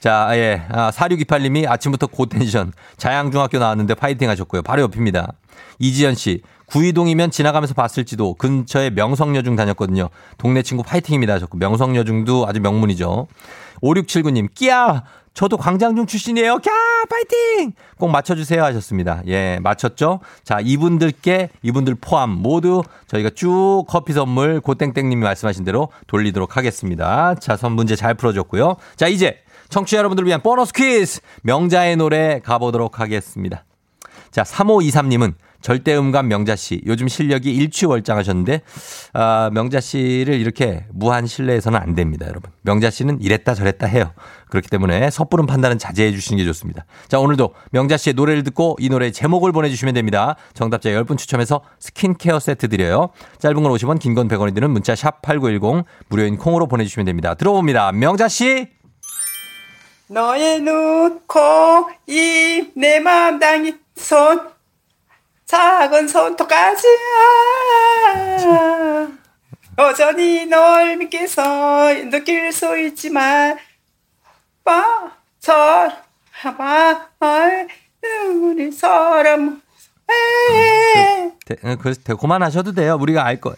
[0.00, 0.62] 자, 예.
[0.70, 2.72] 아, 4628님이 아침부터 고텐션.
[2.96, 4.62] 자양중학교 나왔는데 파이팅 하셨고요.
[4.62, 5.32] 바로 옆입니다.
[5.78, 6.42] 이지연 씨.
[6.66, 10.10] 구이동이면 지나가면서 봤을지도 근처에 명성여중 다녔거든요.
[10.36, 13.26] 동네 친구 파이팅입니다 하셨고 명성여중도 아주 명문이죠.
[13.82, 15.04] 5679님 끼야
[15.38, 16.56] 저도 광장중 출신이에요.
[16.56, 16.68] 캬
[17.08, 19.22] 파이팅 꼭 맞춰주세요 하셨습니다.
[19.28, 20.18] 예 맞췄죠.
[20.42, 27.36] 자 이분들께 이분들 포함 모두 저희가 쭉 커피 선물 고땡땡님이 말씀하신 대로 돌리도록 하겠습니다.
[27.36, 28.78] 자 선 문제 잘 풀어줬고요.
[28.96, 33.64] 자 이제 청취자 여러분들을 위한 보너스 퀴즈 명자의 노래 가보도록 하겠습니다.
[34.32, 36.80] 자, 3523님은 절대음감 명자 씨.
[36.86, 38.62] 요즘 실력이 일취월장하셨는데,
[39.12, 42.50] 아, 명자 씨를 이렇게 무한 신뢰해서는 안 됩니다, 여러분.
[42.62, 44.12] 명자 씨는 이랬다 저랬다 해요.
[44.50, 46.84] 그렇기 때문에 섣부른 판단은 자제해 주시는 게 좋습니다.
[47.08, 50.36] 자, 오늘도 명자 씨의 노래를 듣고 이 노래의 제목을 보내 주시면 됩니다.
[50.54, 53.10] 정답자 10분 추첨해서 스킨케어 세트 드려요.
[53.38, 57.34] 짧은 건 50원, 긴 건 100원이 드는 문자 샵 8910 무료인 콩으로 보내 주시면 됩니다.
[57.34, 57.92] 들어봅니다.
[57.92, 58.68] 명자 씨!
[60.10, 61.38] 너의 눈, 코,
[62.06, 64.48] 입, 내 마음 당긴 손,
[65.48, 66.86] 작은 손톱까지
[68.14, 69.08] 아.
[69.78, 73.56] 여전히 널 믿겠어 느낄 수 있지만
[74.62, 75.92] 빠절
[77.18, 77.68] 마을
[78.42, 79.62] 우리 사람
[80.10, 82.98] 에 대, 어, 그, 대, 그만하셔도 돼요.
[83.00, 83.54] 우리가 알 거.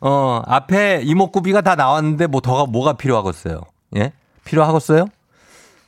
[0.00, 3.60] 어, 앞에 이목구비가 다 나왔는데 뭐 더가 뭐가 필요하겠어요?
[3.96, 4.12] 예?
[4.44, 5.06] 필요하겠어요?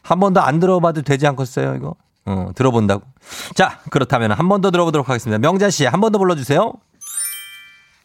[0.03, 1.95] 한 번 더 안 들어봐도 되지 않겠어요, 이거?
[2.27, 3.03] 어, 들어본다고.
[3.55, 5.39] 자, 그렇다면 한 번 더 들어보도록 하겠습니다.
[5.39, 6.73] 명자 씨, 한 번 더 불러주세요.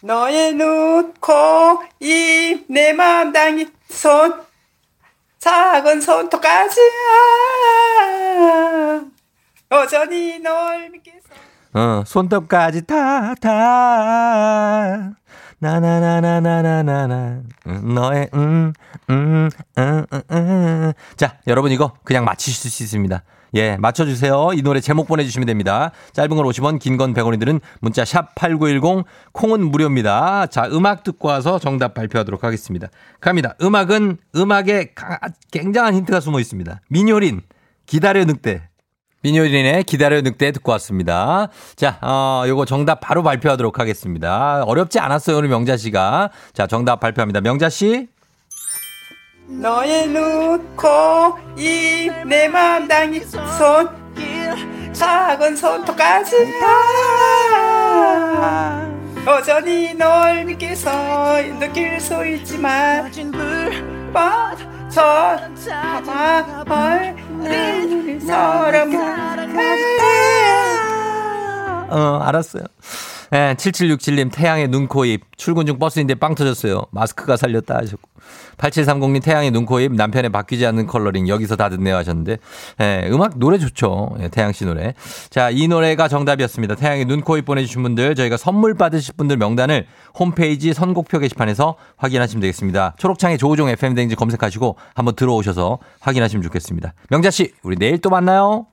[0.02, 1.34] 너의 눈, 코,
[2.00, 4.42] 입, 내 마음, 당이, 손,
[5.40, 6.80] 작은 손톱까지,
[8.02, 9.02] 아,
[9.72, 11.20] 여전히 널 믿겠어.
[11.74, 15.12] 어, 손톱까지 다, 다.
[15.60, 17.42] 나나나나나나나
[17.96, 18.74] 너의 음.
[19.10, 19.50] 음음음음자
[21.48, 23.24] 여러분 이거 그냥 맞히실 수 있습니다
[23.56, 24.52] 예, 맞춰주세요.
[24.56, 25.92] 이 노래 제목 보내주시면 됩니다.
[26.14, 30.48] 짧은 건 50원, 긴 건 100원이 드는 문자 샵 8910, 콩은 무료입니다.
[30.48, 32.88] 자, 음악 듣고 와서 정답 발표하도록 하겠습니다.
[33.20, 33.56] 갑니다.
[33.62, 35.20] 음악은 음악에 가-
[35.52, 36.82] 굉장한 힌트가 숨어 있습니다.
[36.90, 37.42] 민효린,
[37.86, 38.70] 기다려 늑대.
[39.24, 41.48] 민효린의 기다려 늑대 듣고 왔습니다.
[41.78, 44.64] 자, 어, 요거 정답 바로 발표하도록 하겠습니다.
[44.66, 46.30] 어렵지 않았어요, 오늘 명자 씨가.
[46.54, 47.40] 자, 정답 발표합니다.
[47.40, 48.08] 명자 씨.
[49.48, 53.90] 너의 눈, 코, 입, 내 마음 당긴 손,
[54.94, 56.36] 작은 손톱까지
[58.42, 58.90] 아.
[59.26, 63.12] 여전히 널 믿겠어 느낄 수 있지만
[64.14, 65.40] 빠져
[66.66, 68.94] 마을 우리 사람
[71.90, 72.64] 어, 알았어요.
[73.34, 75.24] 예, 7767님, 태양의 눈, 코, 입.
[75.38, 76.86] 출근 중 버스인데 빵 터졌어요.
[76.92, 78.10] 마스크가 살렸다 하셨고.
[78.58, 79.94] 8730님, 태양의 눈, 코, 입.
[79.94, 81.28] 남편의 바뀌지 않는 컬러링.
[81.28, 82.38] 여기서 다 듣네요 하셨는데.
[82.82, 84.16] 예, 음악, 노래 좋죠.
[84.20, 84.94] 예, 태양 씨 노래.
[85.30, 86.76] 자, 이 노래가 정답이었습니다.
[86.76, 89.86] 태양의 눈, 코, 입 보내주신 분들, 저희가 선물 받으실 분들 명단을
[90.18, 92.96] 홈페이지 선곡표 게시판에서 확인하시면 되겠습니다.
[92.98, 96.94] 초록창에 조우종 FM댕지 검색하시고 한번 들어오셔서 확인하시면 좋겠습니다.
[97.10, 98.68] 명자 씨, 우리 내일 또 만나요.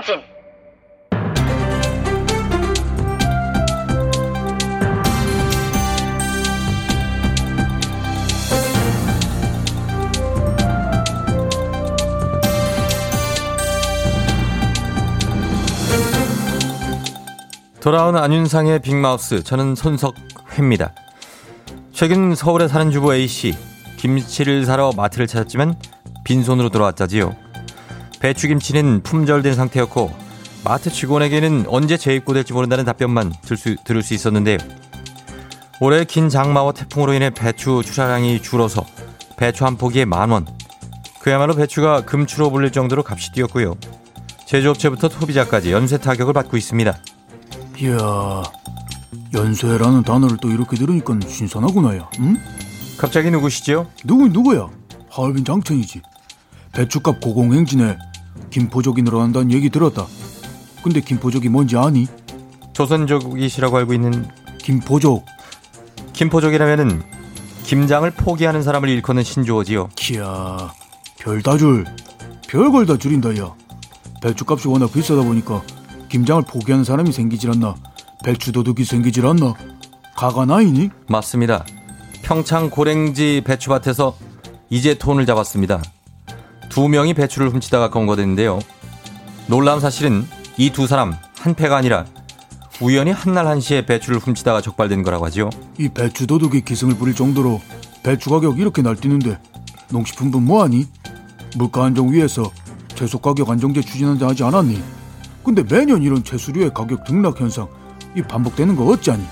[0.00, 0.22] 대행진.
[17.80, 19.42] 돌아온 안윤상의 빅마우스.
[19.42, 20.94] 저는 손석회입니다.
[21.92, 23.56] 최근 서울에 사는 주부 A씨.
[23.96, 25.74] 김치를 사러 마트를 찾았지만
[26.24, 27.49] 빈손으로 돌아왔자지요.
[28.20, 30.14] 배추김치는 품절된 상태였고
[30.62, 34.58] 마트 직원에게는 언제 재입고될지 모른다는 답변만 들 수, 들을 수 있었는데요.
[35.80, 38.84] 올해 긴 장마와 태풍으로 인해 배추 출하량이 줄어서
[39.36, 40.46] 배추 한 포기에 만 원.
[41.20, 43.74] 그야말로 배추가 금추로 불릴 정도로 값이 뛰었고요.
[44.46, 46.98] 제조업체부터 소비자까지 연쇄 타격을 받고 있습니다.
[47.78, 48.42] 이야,
[49.32, 52.10] 연쇄라는 단어를 또 이렇게 들으니까 신선하구나, 야.
[52.20, 52.36] 응?
[52.98, 53.90] 갑자기 누구시죠?
[54.04, 54.68] 누구 누구야?
[55.08, 56.02] 하얼빈 장천이지.
[56.72, 57.96] 배추값 고공행진에
[58.50, 60.06] 김포족이 늘어난다는 얘기 들었다.
[60.82, 62.06] 근데 김포족이 뭔지 아니?
[62.72, 65.24] 조선족이시라고 알고 있는 김포족.
[66.12, 67.02] 김포족이라면은
[67.64, 69.90] 김장을 포기하는 사람을 일컫는 신조어지요.
[69.96, 70.72] 키야,
[71.18, 71.84] 별다 줄.
[72.48, 73.54] 별걸 다 줄인다, 야.
[74.22, 75.62] 배추값이 워낙 비싸다 보니까
[76.08, 77.74] 김장을 포기하는 사람이 생기질 않나.
[78.24, 79.54] 배추 도둑이 생기질 않나.
[80.16, 80.90] 가가 나이니?
[81.08, 81.64] 맞습니다.
[82.22, 84.16] 평창 고랭지 배추밭에서
[84.68, 85.80] 이제 돈을 잡았습니다.
[86.70, 88.60] 두 명이 배추를 훔치다가 검거됐는데요.
[89.46, 90.24] 놀라운 사실은
[90.56, 92.04] 이 두 사람 한 패가 아니라
[92.80, 95.50] 우연히 한날 한시에 배추를 훔치다가 적발된 거라고 하죠.
[95.78, 97.60] 이 배추 도둑이 기승을 부릴 정도로
[98.02, 99.38] 배추 가격 이렇게 날뛰는데
[99.90, 100.86] 농식품부 뭐하니?
[101.56, 102.50] 물가 안정 위해서
[102.94, 104.82] 채소 가격 안정제 추진한다 하지 않았니?
[105.44, 107.66] 근데 매년 이런 채소류의 가격 등락 현상
[108.16, 109.22] 이 반복되는 거 어찌하니?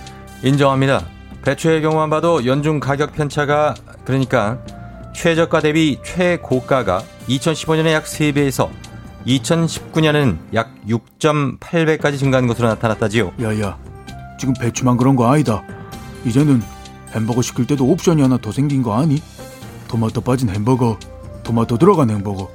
[0.42, 1.06] 인정합니다.
[1.44, 3.74] 배추의 경우만 봐도 연중 가격 편차가
[4.04, 4.58] 그러니까
[5.14, 8.70] 최저가 대비 최고가가 2015년에 약 3배에서
[9.26, 13.32] 2019년에는 약 6.8배까지 증가한 것으로 나타났다지요.
[13.42, 13.76] 야야
[14.38, 15.62] 지금 배추만 그런 거 아니다.
[16.24, 16.62] 이제는
[17.12, 19.20] 햄버거 시킬 때도 옵션이 하나 더 생긴 거 아니?
[19.88, 20.98] 토마토 빠진 햄버거,
[21.42, 22.50] 토마토 들어간 햄버거.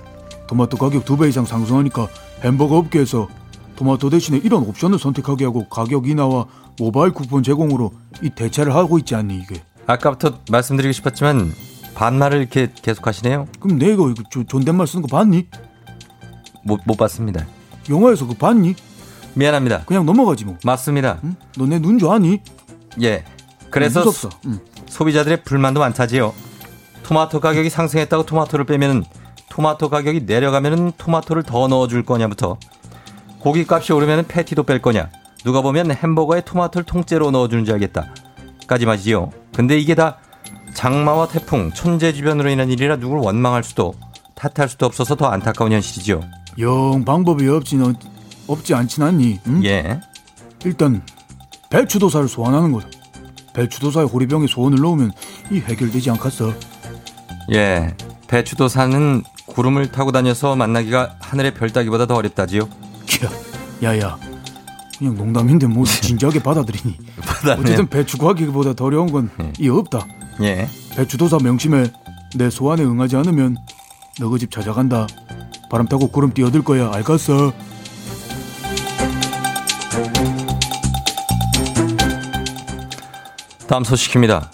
[0.48, 2.08] 토마토 가격 두배 이상 상승하니까
[2.44, 3.28] 햄버거 업계에서
[3.76, 6.46] 토마토 대신에 이런 옵션을 선택하게 하고 가격 인하와
[6.80, 9.64] 모바일 쿠폰 제공으로 이 대체를 하고 있지 않니 이게?
[9.88, 11.52] 아까부터 말씀드리고 싶었지만
[11.96, 13.48] 반말을 이렇게 계속 하시네요.
[13.60, 15.48] 그럼 내가 이거 조- 존댓말 쓰는 거 봤니?
[16.64, 17.46] 못, 못 봤습니다.
[17.90, 18.76] 영화에서 그거 봤니?
[19.36, 19.84] 미안합니다.
[19.86, 20.58] 그냥 넘어가지 뭐.
[20.64, 21.20] 맞습니다.
[21.24, 21.36] 응?
[21.58, 22.42] 너내 눈 좋아하니?
[23.02, 23.24] 예.
[23.70, 24.30] 그래서 무섭어.
[24.46, 24.60] 응.
[24.88, 26.34] 소비자들의 불만도 많다지요.
[27.04, 29.04] 토마토 가격이 상승했다고 토마토를 빼면은
[29.50, 32.58] 토마토 가격이 내려가면은 토마토를 더 넣어줄 거냐부터
[33.40, 35.10] 고기 값이 오르면은 패티도 뺄 거냐
[35.44, 38.14] 누가 보면 햄버거에 토마토를 통째로 넣어주는 줄 알겠다
[38.68, 39.32] 까지 말이지요.
[39.54, 40.18] 근데 이게 다
[40.74, 43.94] 장마와 태풍, 천재지변으로 인한 일이라 누굴 원망할 수도
[44.36, 46.22] 탓할 수도 없어서 더 안타까운 현실이죠.
[46.60, 47.94] 영 방법이 없진 어-
[48.48, 49.40] 없지 않진 않니?
[49.48, 49.64] 응?
[49.64, 50.00] 예.
[50.66, 51.02] 일단
[51.70, 52.88] 배추도사를 소환하는 거다.
[53.54, 55.12] 배추도사의 호리병에 소원을 넣으면
[55.52, 56.54] 이 해결되지 않겠어?
[57.54, 57.96] 예.
[58.28, 62.62] 배추도 사는 구름을 타고 다녀서 만나기가 하늘의 별 따기보다 더 어렵다지요.
[62.64, 64.18] 야, 야야.
[64.98, 66.98] 그냥 농담인데 뭐 진지하게 받아들이니?
[67.60, 70.06] 어쨌든 배추 구하기보다 더 어려운 건이 없다.
[70.42, 70.68] 예.
[70.96, 71.92] 배추도사 명심해
[72.36, 73.56] 내 소환에 응하지 않으면
[74.20, 75.08] 너그 집 찾아간다.
[75.70, 76.92] 바람 타고 구름 뛰어들 거야.
[76.94, 77.52] 알겠어?
[83.68, 84.52] 다음 소식입니다.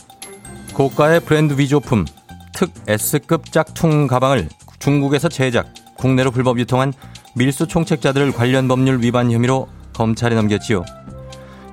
[0.73, 2.05] 고가의 브랜드 위조품
[2.53, 6.93] 특 S급 짝퉁 가방을 중국에서 제작, 국내로 불법 유통한
[7.35, 10.85] 밀수 총책자들을 관련 법률 위반 혐의로 검찰에 넘겼지요.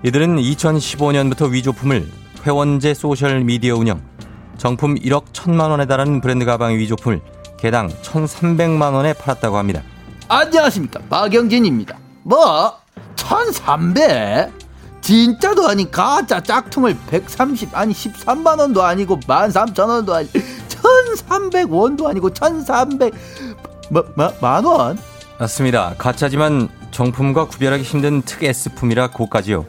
[0.05, 2.09] 이들은 2015년부터 위조품을
[2.46, 4.00] 회원제 소셜 미디어 운영,
[4.56, 7.20] 정품 1억 1천만 원에 달하는 브랜드 가방의 위조품을
[7.59, 9.82] 개당 1,300만 원에 팔았다고 합니다.
[10.28, 12.72] 안녕하십니까 박영진입니다 뭐?
[13.16, 14.52] 1300?
[15.00, 20.28] 진짜도 아닌 가짜 짝퉁을 130 아니 13만 원도 아니고 13,000원도 아니
[20.68, 23.12] 1300원도 아니고 1300
[23.90, 24.98] 뭐, 뭐, 만 원?
[25.38, 25.94] 맞습니다.
[25.98, 29.66] 가짜지만 정품과 구별하기 힘든 특 S품이라 고가지요.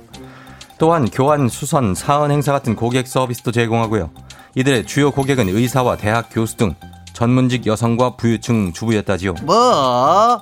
[0.79, 4.11] 또한 교환, 수선, 사은 행사 같은 고객 서비스도 제공하고요.
[4.55, 6.75] 이들의 주요 고객은 의사와 대학 교수 등
[7.13, 9.33] 전문직 여성과 부유층 주부였다지요.
[9.43, 10.41] 뭐?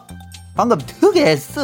[0.55, 1.59] 방금 특 S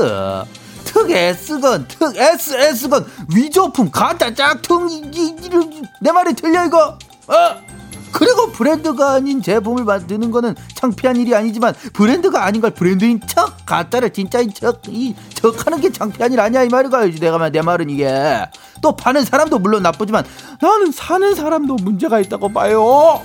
[0.84, 7.81] 특 S건 특 SS건 위조품 가짜 짝퉁 이, 이, 이, 내 말이 틀려 이거 어?
[8.12, 14.12] 그리고 브랜드가 아닌 제품을 만드는 거는 창피한 일이 아니지만 브랜드가 아닌 걸 브랜드인 척 가짜를
[14.12, 18.46] 진짜인 척이 척하는 게 창피한 일 아니야 이 말이가 내가 말- 내 말은 이게
[18.82, 20.24] 또 파는 사람도 물론 나쁘지만
[20.62, 23.22] 나는 사는 사람도 문제가 있다고 봐요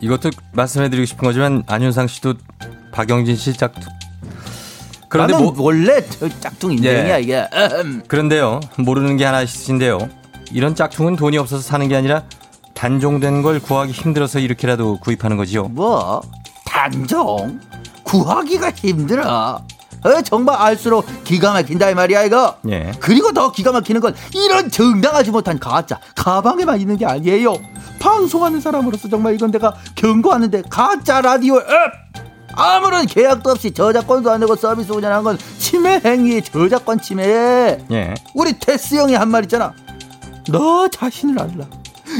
[0.00, 2.34] 이것도 말씀해드리고 싶은 거지만 안윤상 씨도
[2.92, 3.82] 박영진 씨 짝퉁.
[5.08, 7.22] 그런데 뭐 원래 저 짝퉁 인생이야 예.
[7.22, 7.46] 이게.
[8.08, 9.98] 그런데요 모르는 게 하나 있으신데요.
[10.52, 12.22] 이런 짝퉁은 돈이 없어서 사는 게 아니라
[12.78, 15.64] 단종된 걸 구하기 힘들어서 이렇게라도 구입하는 거지요.
[15.64, 16.22] 뭐?
[16.64, 17.58] 단종?
[18.04, 19.60] 구하기가 힘들어.
[20.04, 22.54] 어, 정말 알수록 기가 막힌다 이 말이야 이거.
[22.70, 22.92] 예.
[23.00, 27.54] 그리고 더 기가 막히는 건 이런 정당하지 못한 가짜 가방에만 있는 게 아니에요.
[27.98, 32.22] 방송하는 사람으로서 정말 이건 내가 경고하는데 가짜 라디오 앱!
[32.54, 38.14] 아무런 계약도 없이 저작권도 안 내고 서비스 운영한 건 침해 행위 저작권 침해 예.
[38.34, 39.74] 우리 테스 형이 한 말 있잖아.
[40.48, 41.66] 너 자신을 알라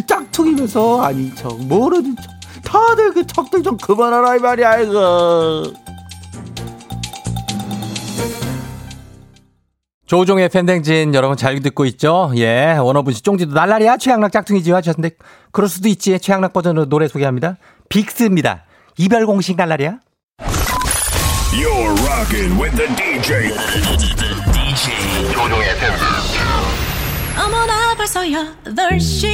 [0.06, 5.72] 짝퉁이면서 아닌 척 모르는 척 다들 그 척들 좀 그만하라 이 말이야 이거
[10.06, 12.32] 조종의 팬댕진 여러분 잘 듣고 있죠?
[12.36, 12.72] 예.
[12.78, 15.16] 원어분 씨 쫑지도 날라리야 최양락 짝퉁이지요 하셨는데
[15.52, 16.18] 그럴 수도 있지.
[16.18, 17.58] 최양락 버전으로 노래 소개합니다.
[17.90, 18.64] 빅스입니다.
[18.96, 19.98] 이별 공식 날라리야.
[21.52, 23.50] You're rocking with the DJ.
[23.82, 25.32] DJ.
[25.32, 25.92] 조종의 FM
[27.44, 29.26] 어머나 벌써 8시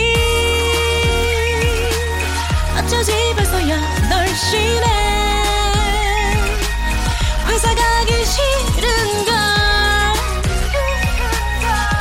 [2.78, 4.84] 어쩌지 벌써 8시네.
[7.46, 9.34] 회사 가기 싫은걸.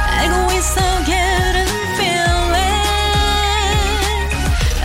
[0.09, 2.55] 알고 있어 getting feeling.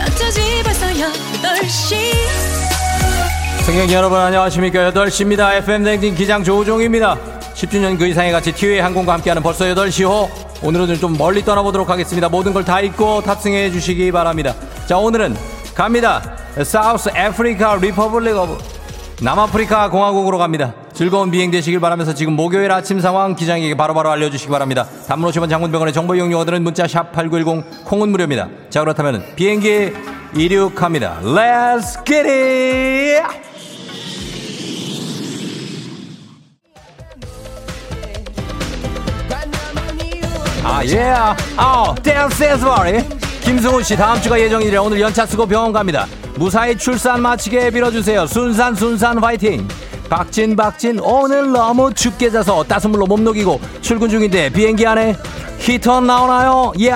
[0.05, 1.95] 어쩌지 벌써 8시
[3.63, 4.91] 승객 여러분 안녕하십니까.
[4.91, 5.53] 8시입니다.
[5.55, 7.17] FM 댕진 기장 조종입니다.
[7.55, 10.29] 10주년 그 이상의 가치 티웨이 항공과 함께하는 벌써 8시 호
[10.61, 12.27] 오늘은 좀 멀리 떠나보도록 하겠습니다.
[12.29, 14.53] 모든 걸 다 잊고 탑승해 주시기 바랍니다.
[14.85, 15.35] 자 오늘은
[15.73, 16.21] 갑니다.
[16.63, 18.57] South Africa Republic of
[19.21, 20.73] 남아프리카 공화국으로 갑니다.
[20.93, 24.85] 즐거운 비행 되시길 바라면서 지금 목요일 아침 상황 기장에게 바로바로 알려주시기 바랍니다.
[25.07, 28.49] 단문 50원 장문 100원의 정보 이용료 드는 문자 샵 8910 콩은 무료입니다.
[28.69, 29.93] 자 그렇다면 비행기
[30.35, 31.21] 이륙합니다.
[31.23, 33.48] Let's get it
[40.63, 41.13] 아, 예.
[41.57, 43.03] 아, 댄스 댄스 바리.
[43.41, 46.05] 김승훈 씨 다음 주가 예정이라 오늘 연차 쓰고 병원 갑니다.
[46.35, 48.27] 무사히 출산 마치게 빌어주세요.
[48.27, 49.67] 순산 순산 화이팅.
[50.09, 55.15] 박진 박진 오늘 너무 춥게 자서 따뜻물로 몸 녹이고 출근 중인데 비행기 안에
[55.59, 56.73] 히터 나오나요?
[56.79, 56.91] 예,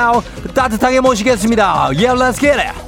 [0.53, 1.89] 따뜻하게 모시겠습니다.
[1.95, 2.82] 예, let's get it.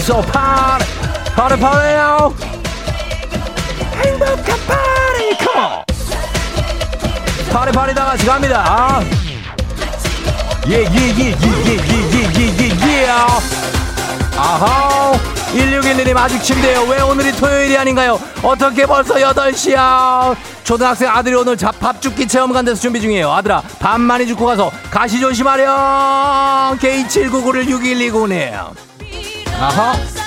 [0.00, 0.84] 둘이서 파리
[1.36, 2.34] 파리 파리요
[4.02, 5.84] 행복한 파리 컴온
[7.52, 9.02] 파리 파리 다 같이 갑니다 아.
[10.66, 11.40] 예예예예예예예예예
[14.36, 15.12] 아하
[15.52, 20.34] 1611님 아직 침대요 왜 오늘이 토요일이 아닌가요 어떻게 벌써 8시야
[20.64, 24.46] 초등학생 아들이 오늘 자- 밥 죽기 체험 간 데서 준비 중이에요 아들아 밥 많이 죽고
[24.46, 28.89] 가서 가시 조심하렴 K799를 6129네요 아
[29.60, 30.19] 啊哈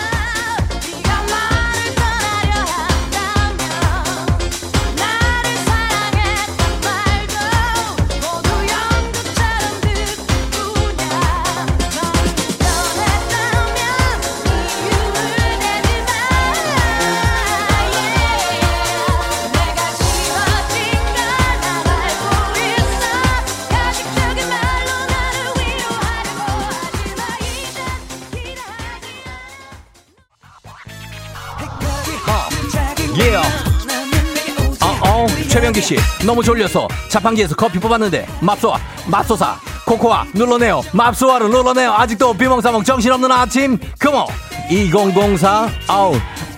[36.26, 39.56] 너무 졸려서 자판기에서 커피 뽑았는데 맙소와 맙소사
[39.86, 40.82] 코코아 눌러내요.
[40.94, 41.92] 맙소와를 눌러내요.
[41.94, 43.78] 아직도 비몽사몽 정신없는 아침.
[44.00, 44.26] 금호
[44.70, 46.14] 2004 아우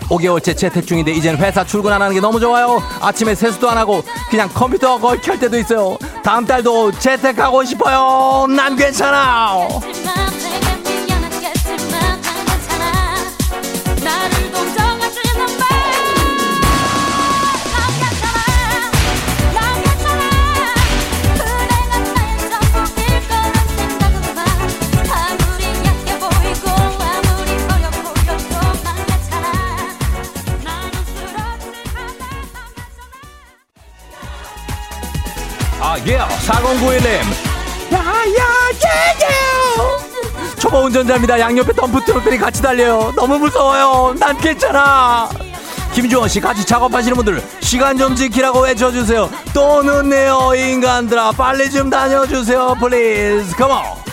[0.10, 2.82] 5개월째 재택 중인데 이젠 회사 출근 안 하는 게 너무 좋아요.
[3.02, 5.98] 아침에 세수도 안 하고 그냥 컴퓨터 거의 켤 때도 있어요.
[6.24, 8.46] 다음 달도 재택하고 싶어요.
[8.48, 9.68] 난 괜찮아
[36.06, 37.06] 아, 예, 4091님.
[37.94, 38.44] 야 야
[38.84, 41.40] 예예 초보 운전자입니다.
[41.40, 43.12] 양옆에 덤프 트럭들이 같이 달려요.
[43.16, 44.16] 너무 무서워요.
[44.20, 45.30] 난 괜찮아.
[45.94, 49.30] 김주원 씨 같이 작업하시는 분들 시간 좀 지키라고 외쳐주세요.
[49.54, 51.32] 또 늦네요 인간들아.
[51.32, 54.05] 빨리 좀 다녀주세요 please come on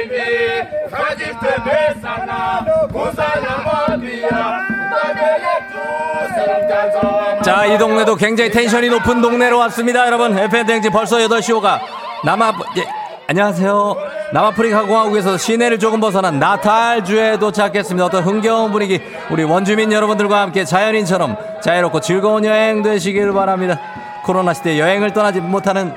[0.00, 4.30] Baby, kacitebesana Musana Mabia.
[7.42, 10.06] 자, 이 동네도 굉장히 텐션이 높은 동네로 왔습니다.
[10.06, 11.80] 여러분, FN댕지 벌써 8시 오가
[12.24, 12.86] 남아, 예,
[13.26, 13.96] 안녕하세요.
[14.32, 18.06] 남아프리카 공화국에서 시내를 조금 벗어난 나탈주에 도착했습니다.
[18.06, 23.78] 어떤 흥겨운 분위기, 우리 원주민 여러분들과 함께 자연인처럼 자유롭고 즐거운 여행 되시길 바랍니다.
[24.24, 25.94] 코로나 시대 여행을 떠나지 못하는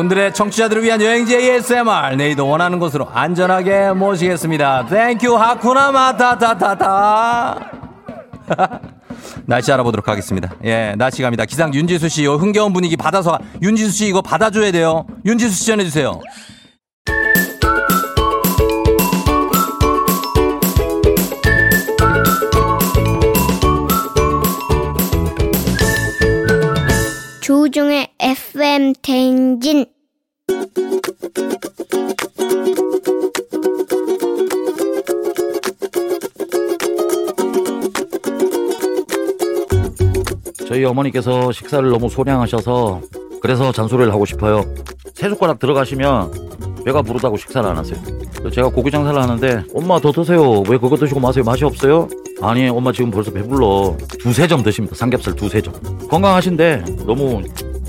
[0.00, 4.86] 분들의 청취자들을 위한 여행지 ASMR 내일도 원하는 곳으로 안전하게 모시겠습니다.
[4.86, 7.70] Thank you Hakuna matatatata.
[9.44, 10.54] 날씨 알아보도록 하겠습니다.
[10.64, 11.44] 예, 날씨 갑니다.
[11.44, 15.04] 기상 윤지수 씨, 요 흥겨운 분위기 받아서 윤지수 씨 이거 받아줘야 돼요.
[15.26, 16.20] 윤지수 씨 전해주세요.
[27.70, 29.86] 조종의 FM 대행진
[40.66, 43.02] 저희 어머니께서 식사를 너무 소량하셔서
[43.40, 44.64] 그래서 잔소리를 하고 싶어요.
[45.14, 48.00] 세 숟가락 들어가시면 배가 부르다고 식사를 안 하세요.
[48.52, 50.62] 제가 고기 장사를 하는데 엄마 더 드세요.
[50.68, 51.44] 왜 그거 드시고 마세요?
[51.44, 52.08] 맛이 없어요?
[52.42, 53.96] 아니 엄마 지금 벌써 배불러.
[54.18, 54.96] 두세 점 드십니다.
[54.96, 55.74] 삼겹살 두세 점.
[56.08, 57.42] 건강하신데 너무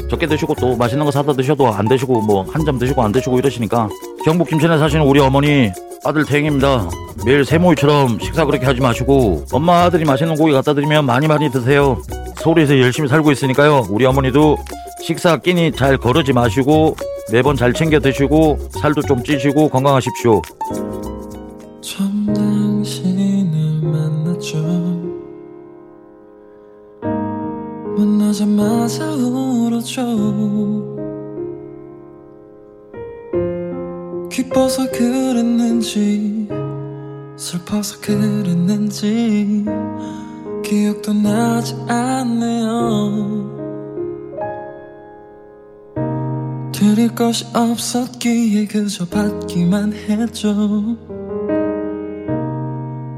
[0.10, 3.40] 적게 드시고 또 맛있는 거 사다 드셔도 안 드시고 뭐 한 점 드시고 안 드시고
[3.40, 3.88] 이러시니까
[4.26, 5.72] 경북 김천에 사시는 우리 어머니
[6.04, 6.90] 아들 태행입니다.
[7.26, 12.02] 매일 세모이처럼 식사 그렇게 하지 마시고 엄마 아들이 맛있는 고기 갖다 드리면 많이 많이 드세요.
[12.38, 13.88] 서울에서 열심히 살고 있으니까요.
[13.90, 14.58] 우리 어머니도
[15.02, 16.96] 식사 끼니 잘 거르지 마시고
[17.32, 20.42] 매번 잘 챙겨 드시고 살도 좀 찌시고 건강하십시오.
[27.98, 30.02] 만나자마자 울었죠.
[34.32, 36.48] 기뻐서 그랬는지
[37.36, 39.66] 슬퍼서 그랬는지
[40.64, 43.51] 기억도 나지 않네요
[46.82, 50.98] 드릴 것이 없었기에 그저 받기만 했죠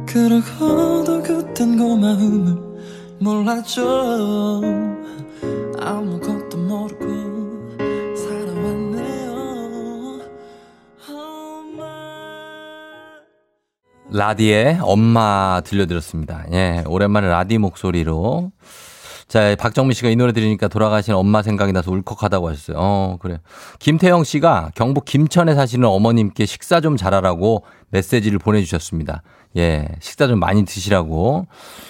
[0.06, 2.58] 그러고도 그땐 고마움을
[3.20, 4.62] 몰랐죠
[5.80, 7.14] 아무것도 모르고
[14.16, 16.46] 라디의 엄마 들려드렸습니다.
[16.52, 18.52] 예, 오랜만에 라디 목소리로.
[19.34, 22.78] 자, 박정민 씨가 이 노래 들으니까 돌아가신 엄마 생각이 나서 울컥하다고 하셨어요.
[22.80, 23.40] 어, 그래.
[23.80, 29.24] 김태영 씨가 경북 김천에 사시는 어머님께 식사 좀 잘하라고 메시지를 보내주셨습니다.
[29.58, 31.48] 예, 식사 좀 많이 드시라고.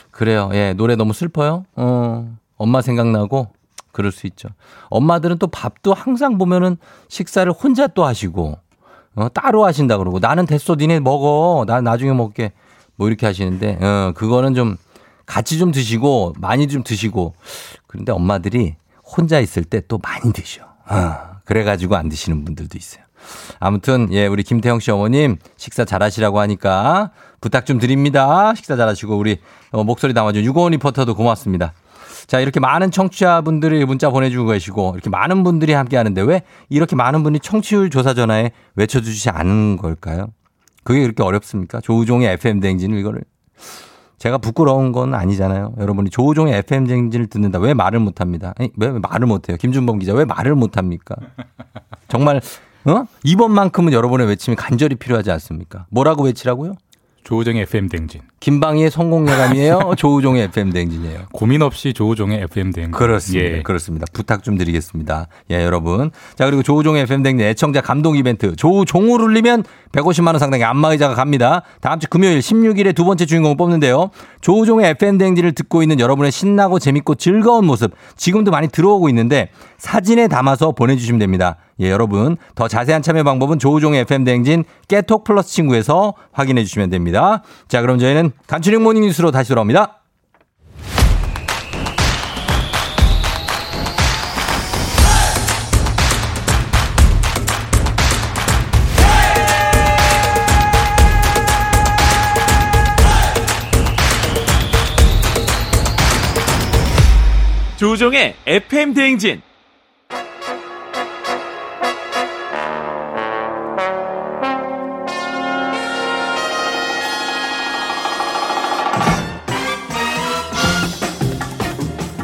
[0.09, 0.51] 그래요.
[0.53, 1.65] 예, 노래 너무 슬퍼요?
[1.75, 3.49] 어, 엄마 생각나고
[3.91, 4.47] 그럴 수 있죠.
[4.89, 6.77] 엄마들은 또 밥도 항상 보면은
[7.09, 8.57] 식사를 혼자 또 하시고,
[9.15, 10.75] 어, 따로 하신다 그러고 나는 됐어.
[10.75, 11.65] 니네 먹어.
[11.67, 12.53] 나 나중에 먹게.
[12.95, 14.77] 뭐 이렇게 하시는데, 어, 그거는 좀
[15.25, 17.33] 같이 좀 드시고 많이 좀 드시고
[17.87, 20.63] 그런데 엄마들이 혼자 있을 때 또 많이 드셔.
[20.63, 21.15] 어,
[21.45, 23.03] 그래가지고 안 드시는 분들도 있어요.
[23.59, 28.53] 아무튼 예 우리 김태형 씨 어머님 식사 잘하시라고 하니까 부탁 좀 드립니다.
[28.55, 29.37] 식사 잘하시고 우리
[29.71, 31.73] 어, 목소리 담아준 유고원 리포터도 고맙습니다.
[32.27, 37.23] 자 이렇게 많은 청취자분들이 문자 보내주고 계시고 이렇게 많은 분들이 함께 하는데 왜 이렇게 많은
[37.23, 40.27] 분이 청취율 조사 전화에 외쳐주지 않은 걸까요?
[40.83, 41.79] 그게 그렇게 어렵습니까?
[41.81, 43.23] 조우종의 FM 대행진을 이거를
[44.23, 45.73] 제가 부끄러운 건 아니잖아요.
[45.77, 47.59] 여러분이 조우종의 FM 쟁진을 듣는다.
[47.59, 48.53] 왜 말을 못 합니다?
[48.57, 49.57] 아니, 왜 말을 못 해요?
[49.59, 51.17] 김준범 기자 왜 말을 못 합니까?
[52.07, 52.39] 정말
[52.85, 53.03] 어?
[53.25, 55.87] 이번만큼은 여러분의 외침이 간절히 필요하지 않습니까?
[55.89, 56.75] 뭐라고 외치라고요?
[57.23, 58.21] 조우종의 FM 댕진.
[58.41, 59.93] 김방희의 성공 예감이에요?
[59.97, 61.27] 조우종의 FM 댕진이에요?
[61.31, 62.91] 고민 없이 조우종의 FM 댕진.
[62.91, 63.57] 그렇습니다.
[63.57, 63.61] 예.
[63.61, 64.05] 그렇습니다.
[64.11, 65.27] 부탁 좀 드리겠습니다.
[65.51, 66.11] 예, 여러분.
[66.35, 68.55] 자, 그리고 조우종의 FM 댕진 애청자 감동 이벤트.
[68.57, 69.63] 조우종을 울리면
[69.93, 71.61] 150만 원 상당의 안마 의자가 갑니다.
[71.79, 74.09] 다음 주 금요일 16일에 두 번째 주인공을 뽑는데요.
[74.41, 80.27] 조우종의 FM 댕진을 듣고 있는 여러분의 신나고 재밌고 즐거운 모습 지금도 많이 들어오고 있는데 사진에
[80.27, 81.57] 담아서 보내 주시면 됩니다.
[81.79, 82.37] 예, 여러분.
[82.55, 87.12] 더 자세한 참여 방법은 조우종의 FM 대행진 깨톡 플러스 친구에서 확인해 주시면 됩니다.
[87.67, 89.99] 자, 그럼 저희는 간추린 모닝 뉴스로 다시 돌아옵니다.
[107.77, 109.41] 조종의 FM 대행진.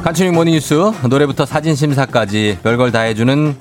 [0.10, 0.74] 간추린 모닝뉴스
[1.08, 3.56] 노래부터 사진 심사까지 별걸 다 해주는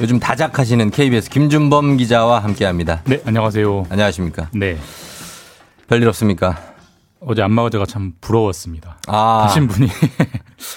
[0.00, 3.02] 요즘 다작하시는 KBS 김준범 기자와 함께합니다.
[3.04, 3.84] 네, 안녕하세요.
[3.90, 4.48] 안녕하십니까?
[4.54, 4.78] 네.
[5.88, 6.56] 별일 없습니까?
[7.20, 8.96] 어제 안마 의자가 참 부러웠습니다.
[9.08, 9.44] 아.
[9.44, 9.90] 하신 분이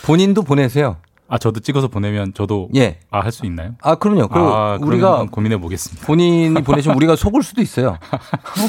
[0.03, 0.97] 본인도 보내세요.
[1.34, 2.99] 아 저도 찍어서 보내면 저도 예.
[3.09, 3.71] 아할 수 있나요?
[3.81, 4.27] 아 그럼요.
[4.27, 6.05] 그 아, 우리가 고민해 보겠습니다.
[6.05, 7.97] 본인이 보내시면 우리가 속을 수도 있어요.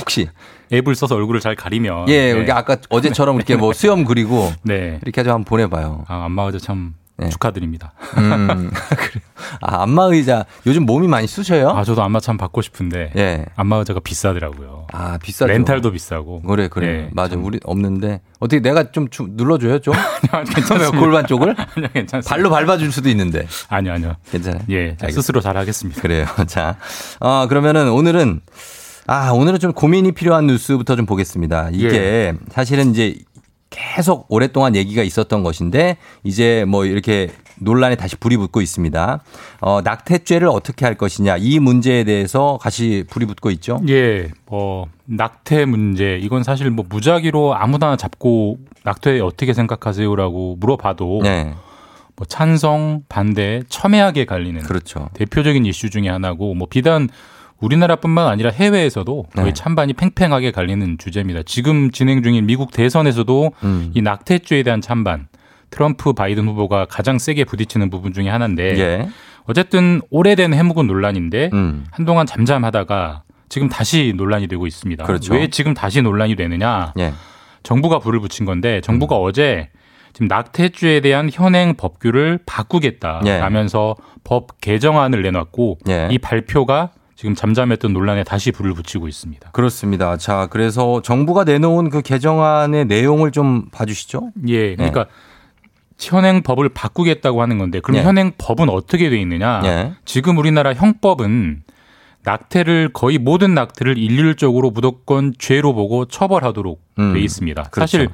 [0.01, 0.31] 혹시
[0.73, 2.41] 앱을 써서 얼굴을 잘 가리면 예, 네.
[2.41, 4.99] 우리 아까 어제처럼 이렇게 뭐 수염 그리고 네.
[5.03, 6.07] 이렇게 해서 한번 보내봐요.
[6.09, 6.95] 아, 안마 의자 참
[7.31, 7.93] 축하드립니다.
[8.19, 8.71] 음.
[9.61, 11.71] 아, 안마 의자 요즘 몸이 많이 쑤셔요?
[11.71, 13.45] 아, 저도 안마 참 받고 싶은데 예.
[13.55, 14.89] 안마 의자가 비싸더라고요.
[14.93, 15.53] 아, 비싸죠.
[15.53, 16.43] 렌탈도 비싸고.
[16.43, 16.87] 그래, 그래.
[16.87, 17.37] 네, 맞아.
[17.37, 19.95] 우리 없는데 어떻게 내가 좀 주- 눌러줘요, 좀?
[20.55, 20.91] 괜찮습니다.
[20.99, 21.55] 골반 쪽을?
[21.77, 22.29] 아니요, 괜찮습니다.
[22.29, 23.47] 발로 밟아줄 수도 있는데.
[23.69, 24.17] 아니요, 아니요.
[24.31, 24.63] 괜찮아요.
[24.71, 25.09] 예, 자.
[25.11, 26.01] 스스로 잘 하겠습니다.
[26.03, 26.27] 그래요.
[26.47, 26.77] 자,
[27.21, 28.41] 어, 그러면은 오늘은
[29.07, 31.69] 아, 오늘은 좀 고민이 필요한 뉴스부터 좀 보겠습니다.
[31.73, 32.35] 이게 예.
[32.51, 33.17] 사실은 이제
[33.75, 39.21] 계속 오랫동안 얘기가 있었던 것인데 이제 뭐 이렇게 논란에 다시 불이 붙고 있습니다.
[39.61, 43.81] 어, 낙태죄를 어떻게 할 것이냐 이 문제에 대해서 다시 불이 붙고 있죠.
[43.89, 51.55] 예, 뭐 낙태 문제 이건 사실 뭐 무작위로 아무나 잡고 낙태 어떻게 생각하세요라고 물어봐도 네.
[52.17, 55.09] 뭐 찬성, 반대, 첨예하게 갈리는 그렇죠.
[55.15, 57.09] 대표적인 이슈 중에 하나고 뭐 비단
[57.65, 59.53] 우리나라뿐만 아니라 해외에서도 거의 네.
[59.53, 61.43] 찬반이 팽팽하게 갈리는 주제입니다.
[61.45, 63.91] 지금 진행 중인 미국 대선에서도 음.
[63.95, 65.29] 이 낙태죄에 대한 찬반
[65.71, 69.09] 트럼프 바이든 후보가 가장 세게 부딪히는 부분 중에 하나인데 예.
[69.47, 71.85] 어쨌든 오래된 해묵은 논란인데 음.
[71.91, 75.05] 한동안 잠잠하다가 지금 다시 논란이 되고 있습니다.
[75.05, 75.35] 그렇죠.
[75.35, 76.93] 왜 지금 다시 논란이 되느냐?
[76.99, 77.13] 예.
[77.63, 79.23] 정부가 불을 붙인 건데 정부가 음.
[79.25, 79.71] 어제
[80.13, 86.09] 지금 낙태죄에 대한 현행 법규를 바꾸겠다라면서 법 개정안을 내놨고 예.
[86.11, 89.51] 이 발표가 지금 잠잠했던 논란에 다시 불을 붙이고 있습니다.
[89.53, 90.17] 그렇습니다.
[90.17, 94.33] 자, 그래서 정부가 내놓은 그 개정안의 내용을 좀 봐주시죠.
[94.49, 95.07] 예, 그러니까
[95.99, 98.03] 현행 법을 바꾸겠다고 하는 건데 그럼 예.
[98.03, 99.63] 현행 법은 어떻게 돼 있느냐?
[99.65, 99.93] 예.
[100.05, 101.63] 지금 우리나라 형법은
[102.25, 107.63] 낙태를 거의 모든 낙태를 일률적으로 무조건 죄로 보고 처벌하도록 음, 돼 있습니다.
[107.65, 107.81] 그렇죠.
[107.81, 108.09] 사실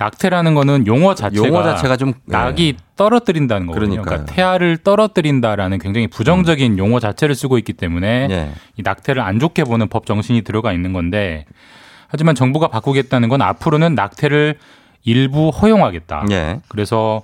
[0.00, 2.32] 낙태라는 거는 용어 자체가, 용어 자체가 좀, 예.
[2.32, 3.90] 낙이 떨어뜨린다는 거거든요.
[3.90, 4.04] 그러니까요.
[4.04, 8.50] 그러니까 태아를 떨어뜨린다라는 굉장히 부정적인 용어 자체를 쓰고 있기 때문에 예.
[8.78, 11.44] 이 낙태를 안 좋게 보는 법 정신이 들어가 있는 건데
[12.08, 14.56] 하지만 정부가 바꾸겠다는 건 앞으로는 낙태를
[15.04, 16.24] 일부 허용하겠다.
[16.30, 16.60] 예.
[16.68, 17.22] 그래서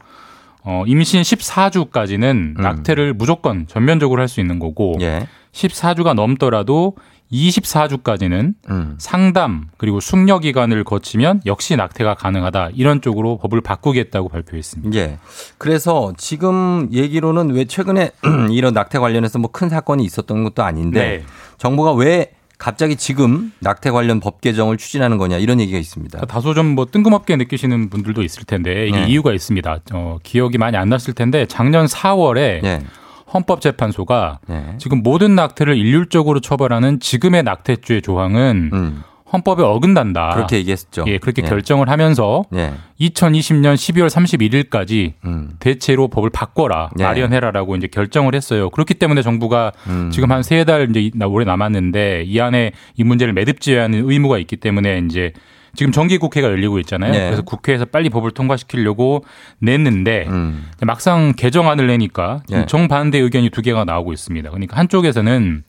[0.62, 5.00] 어, 임신 14주까지는 낙태를 무조건 전면적으로 할 수 있는 거고 음.
[5.00, 5.26] 예.
[5.52, 6.94] 14주가 넘더라도
[7.32, 8.94] 24주까지는 음.
[8.98, 14.96] 상담 그리고 숙려 기간을 거치면 역시 낙태가 가능하다 이런 쪽으로 법을 바꾸겠다고 발표했습니다.
[14.98, 15.18] 예.
[15.58, 18.10] 그래서 지금 얘기로는 왜 최근에
[18.52, 21.24] 이런 낙태 관련해서 뭐 큰 사건이 있었던 것도 아닌데 네.
[21.56, 26.26] 정부가 왜 갑자기 지금 낙태 관련 법 개정을 추진하는 거냐 이런 얘기가 있습니다.
[26.26, 29.06] 다소 좀 뭐 뜬금없게 느끼시는 분들도 있을 텐데 이게 네.
[29.08, 29.78] 이유가 있습니다.
[29.92, 32.80] 어, 기억이 많이 안 났을 텐데 작년 4월에 예.
[33.32, 34.64] 헌법재판소가 예.
[34.78, 39.02] 지금 모든 낙태를 일률적으로 처벌하는 지금의 낙태죄 조항은 음.
[39.32, 40.34] 헌법에 어긋난다.
[40.34, 41.04] 그렇게 얘기했죠.
[41.08, 41.48] 예, 그렇게 예.
[41.48, 42.74] 결정을 하면서 예.
[43.00, 45.50] 2020년 12월 31일까지 음.
[45.58, 47.02] 대체로 법을 바꿔라 예.
[47.02, 48.70] 마련해라라고 이제 결정을 했어요.
[48.70, 50.10] 그렇기 때문에 정부가 음.
[50.12, 54.38] 지금 한 세 달 이제 나- 올해 남았는데 이 안에 이 문제를 매듭지어야 하는 의무가
[54.38, 55.32] 있기 때문에 이제
[55.76, 57.12] 지금 정기 국회가 열리고 있잖아요.
[57.12, 57.26] 네.
[57.26, 59.24] 그래서 국회에서 빨리 법을 통과시키려고
[59.60, 60.68] 냈는데 음.
[60.82, 62.66] 막상 개정안을 내니까 예.
[62.66, 64.50] 정반대 의견이 두 개가 나오고 있습니다.
[64.50, 65.62] 그러니까 한쪽에서는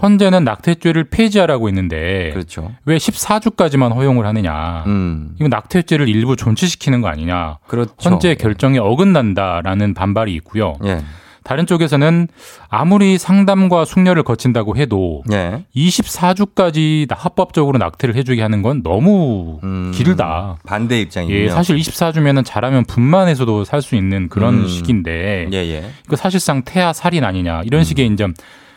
[0.00, 2.72] 헌재는 낙태죄를 폐지하라고 했는데 그렇죠.
[2.84, 4.84] 왜 14주까지만 허용을 하느냐?
[4.86, 5.34] 음.
[5.40, 7.58] 이거 낙태죄를 일부 존치시키는 거 아니냐?
[7.66, 7.94] 그렇죠.
[8.04, 10.74] 헌재 결정에 어긋난다라는 반발이 있고요.
[10.84, 11.00] 예.
[11.48, 12.28] 다른 쪽에서는
[12.68, 15.64] 아무리 상담과 숙려를 거친다고 해도 예.
[15.74, 19.90] 24주까지 합법적으로 낙태를 해주게 하는 건 너무 음.
[19.94, 20.58] 길다.
[20.66, 21.38] 반대 입장이군요.
[21.38, 24.68] 예, 사실 24주면은 잘하면 분만해서도 살 수 있는 그런 음.
[24.68, 25.90] 시기인데 예, 예.
[26.06, 27.64] 이거 사실상 태아 살인 아니냐 음.
[27.64, 28.26] 이런 식의 이제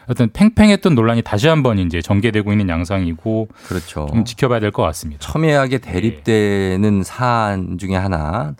[0.08, 4.08] 어떤 팽팽했던 논란이 다시 한번 이제 전개되고 있는 양상이고 그렇죠.
[4.14, 5.20] 좀 지켜봐야 될 것 같습니다.
[5.20, 8.56] 첨예하게 대립되는 사안 중에 하나.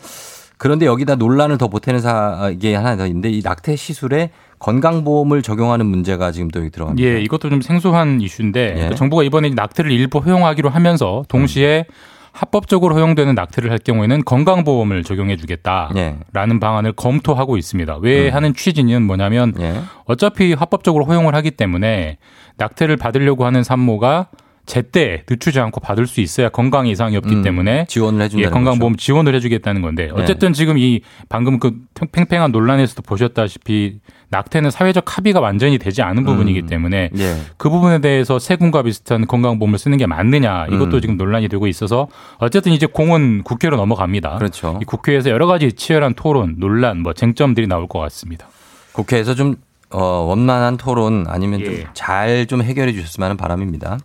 [0.62, 6.30] 그런데 여기다 논란을 더 보태는 사게 하나 더 있는데 이 낙태 시술에 건강보험을 적용하는 문제가
[6.30, 7.04] 지금 또 여기 들어갑니다.
[7.04, 8.88] 예, 이것도 좀 생소한 이슈인데 예.
[8.90, 11.92] 그 정부가 이번에 낙태를 일부 허용하기로 하면서 동시에 음.
[12.30, 16.60] 합법적으로 허용되는 낙태를 할 경우에는 건강보험을 적용해 주겠다라는 예.
[16.60, 17.96] 방안을 검토하고 있습니다.
[18.00, 18.34] 왜 음.
[18.36, 19.80] 하는 취지는 뭐냐면 예.
[20.04, 22.18] 어차피 합법적으로 허용을 하기 때문에
[22.58, 24.28] 낙태를 받으려고 하는 산모가
[24.64, 28.96] 제때 늦추지 않고 받을 수 있어야 건강 이상이 없기 음, 때문에 지원을 해준다는 예, 건강보험
[28.96, 31.74] 지원을 해주겠다는 건데 어쨌든 지금 이 방금 그
[32.12, 33.98] 팽팽한 논란에서도 보셨다시피
[34.30, 37.36] 낙태는 사회적 합의가 완전히 되지 않은 부분이기 때문에 예.
[37.56, 41.00] 그 부분에 대해서 세금과 비슷한 건강보험을 쓰는 게 맞느냐 이것도 음.
[41.00, 42.08] 지금 논란이 되고 있어서
[42.38, 44.38] 어쨌든 이제 공은 국회로 넘어갑니다.
[44.38, 44.78] 그렇죠.
[44.80, 48.46] 이 국회에서 여러 가지 치열한 토론, 논란, 뭐 쟁점들이 나올 것 같습니다.
[48.92, 49.56] 국회에서 좀
[49.90, 51.84] 어, 원만한 토론 아니면 예.
[51.84, 53.98] 좀잘좀 해결해 주셨으면 하는 바람입니다.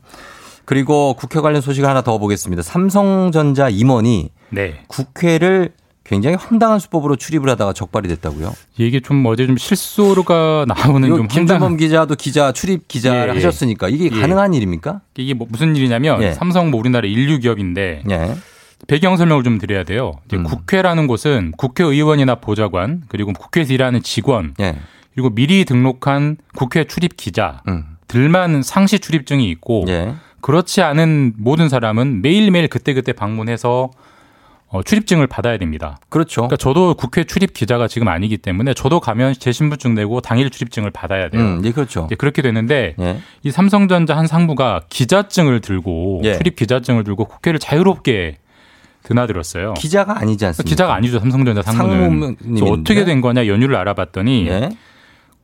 [0.68, 2.62] 그리고 국회 관련 소식 하나 더 보겠습니다.
[2.62, 4.82] 삼성전자 임원이 네.
[4.88, 5.72] 국회를
[6.04, 8.54] 굉장히 황당한 수법으로 출입을 하다가 적발이 됐다고요.
[8.78, 13.36] 이게 좀 어제 좀 실수가 나오는 좀 김준범 황당한 기자도 기자 출입 기자를 예, 예.
[13.36, 14.20] 하셨으니까 이게 예.
[14.20, 15.00] 가능한 일입니까?
[15.16, 16.34] 이게 뭐 무슨 일이냐면 예.
[16.34, 18.36] 삼성 뭐 우리나라 인류 기업인데 예.
[18.88, 20.12] 배경 설명을 좀 드려야 돼요.
[20.34, 20.44] 음.
[20.44, 24.76] 국회라는 곳은 국회의원이나 보좌관 그리고 국회에서 일하는 직원 예.
[25.14, 27.86] 그리고 미리 등록한 국회 출입 기자 음.
[28.10, 30.14] 들만 상시 출입증이 있고 예.
[30.42, 33.92] 그렇지 않은 모든 사람은 매일매일 그때그때 방문해서
[34.70, 35.98] 어, 출입증을 받아야 됩니다.
[36.10, 36.42] 그렇죠.
[36.42, 40.92] 그러니까 저도 국회 출입 기자가 지금 아니기 때문에 저도 가면 제 신분증 내고 당일 출입증을
[40.92, 41.42] 받아야 돼요.
[41.42, 42.04] 음, 예, 그렇죠.
[42.08, 43.20] 이제 그렇게 되는데 예.
[43.44, 46.36] 이 삼성전자 한 상무가 기자증을 들고 예.
[46.36, 48.40] 출입 기자증을 들고 국회를 자유롭게
[49.04, 49.74] 드나들었어요.
[49.76, 50.70] 기자가 아니지 않습니까?
[50.70, 52.36] 기자가 아니죠 삼성전자 상무는.
[52.62, 54.70] 어떻게 된 거냐 연유를 알아봤더니 예.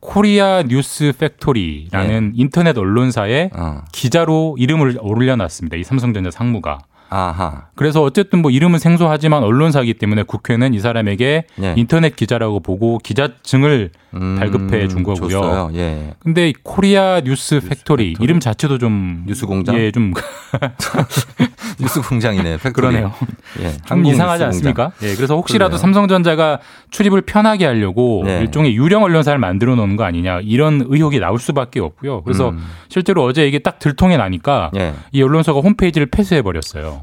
[0.04, 3.80] 코리아 뉴스 팩토리라는 인터넷 언론사에 어.
[3.90, 5.78] 기자로 이름을 올려놨습니다.
[5.78, 6.80] 이 삼성전자 상무가.
[7.08, 7.68] 아하.
[7.74, 11.74] 그래서 어쨌든 뭐 이름은 생소하지만 언론사이기 때문에 국회는 이 사람에게 예.
[11.76, 15.26] 인터넷 기자라고 보고 기자증을 발급해 준 거고요.
[15.26, 15.70] 음, 줬어요.
[15.74, 16.14] 예.
[16.18, 19.76] 근데 이 코리아 뉴스, 팩토리, 이름 자체도 좀 뉴스 공장?
[19.76, 20.12] 예, 좀
[21.78, 22.58] 뉴스 공장이네.
[22.58, 22.72] 팩토리.
[22.72, 23.12] 그러네요.
[23.60, 23.72] 예.
[23.86, 24.44] 좀 이상하지.
[24.44, 24.92] 않습니까?
[25.02, 25.78] 예, 그래서 혹시라도 그러네요.
[25.78, 26.60] 삼성전자가
[26.90, 28.40] 출입을 편하게 하려고 네.
[28.40, 32.22] 일종의 유령 언론사를 만들어 놓은 거 아니냐 이런 의혹이 나올 수밖에 없고요.
[32.22, 32.64] 그래서 음.
[32.88, 34.94] 실제로 어제 이게 딱 들통이 나니까 예.
[35.12, 37.02] 이 언론사가 홈페이지를 폐쇄해 버렸어요.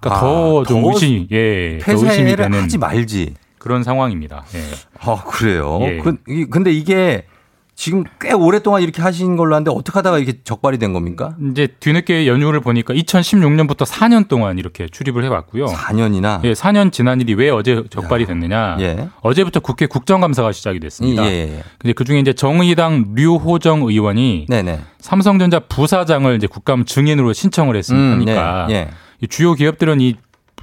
[0.00, 3.34] 그러니까 아, 더좀더 의심이 예, 폐쇄를 되는 하지 말지.
[3.58, 4.44] 그런 상황입니다.
[4.54, 4.60] 예.
[5.00, 5.78] 아, 그래요.
[5.82, 5.98] 예.
[5.98, 7.24] 그, 이- 근데 이게
[7.76, 11.36] 지금 꽤 오랫동안 이렇게 하신 걸로 아는데 어떻게 하다가 이렇게 적발이 된 겁니까?
[11.50, 15.66] 이제 뒤늦게 연휴를 보니까 2016년부터 4년 동안 이렇게 출입을 해왔고요.
[15.66, 16.40] 4년이나.
[16.44, 18.78] 예, 4년 지난 일이 왜 어제 적발이 됐느냐?
[18.80, 19.08] 예.
[19.20, 21.26] 어제부터 국회 국정감사가 시작이 됐습니다.
[21.26, 21.62] 예, 예, 예.
[21.78, 24.80] 근데 그 중에 이제 정의당 류호정 의원이 네네.
[24.98, 28.90] 삼성전자 부사장을 이제 국감 증인으로 신청을 했으니까 음, 네, 예.
[29.20, 30.16] 이 주요 기업들은 이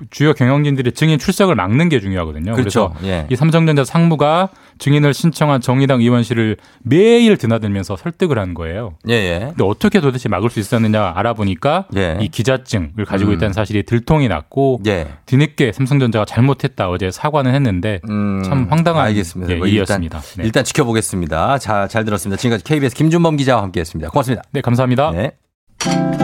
[0.10, 2.54] 주요 경영진들의 증인 출석을 막는 게 중요하거든요.
[2.54, 2.94] 그렇죠.
[3.02, 3.28] 래서 예.
[3.30, 4.50] 이 삼성전자 상무가
[4.80, 8.96] 증인을 신청한 정의당 의원실을 매일 드나들면서 설득을 한 거예요.
[9.10, 9.40] 예, 예.
[9.50, 12.18] 근데 어떻게 도대체 막을 수 있었느냐 알아보니까 예.
[12.20, 13.36] 이 기자증을 가지고 음.
[13.36, 15.08] 있다는 사실이 들통이 났고 예.
[15.26, 19.54] 뒤늦게 삼성전자가 잘못했다 어제 사과는 했는데 참 황당한 음, 알겠습니다.
[19.54, 20.18] 예, 뭐 일이었습니다.
[20.18, 20.44] 일단, 네.
[20.46, 21.58] 일단 지켜보겠습니다.
[21.60, 22.40] 자, 잘 들었습니다.
[22.40, 24.10] 지금까지 KBS 김준범 기자와 함께했습니다.
[24.10, 24.44] 고맙습니다.
[24.52, 25.12] 네, 감사합니다.
[25.12, 26.23] 네.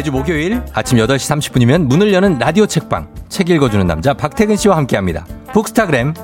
[0.00, 5.26] 매주 목요일 아침 8시 30분이면 문을 여는 라디오 책방 책 읽어주는 남자 박태근 씨와 함께합니다.
[5.52, 6.14] 북스타그램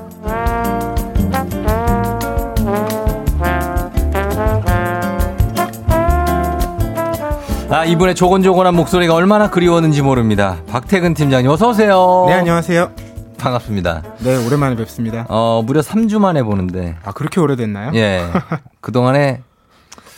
[7.69, 10.57] 아 이분의 조곤조곤한 목소리가 얼마나 그리웠는지 모릅니다.
[10.67, 12.25] 박태근 팀장님 어서 오세요.
[12.29, 12.91] 네, 안녕하세요.
[13.37, 14.01] 반갑습니다.
[14.21, 15.27] 네, 오랜만에 뵙습니다.
[15.29, 17.91] 어 무려 3주 만에 보는데 아, 그렇게 오래됐나요?
[17.93, 18.23] 예
[18.81, 19.43] 그동안에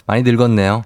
[0.06, 0.84] 많이 늙었네요.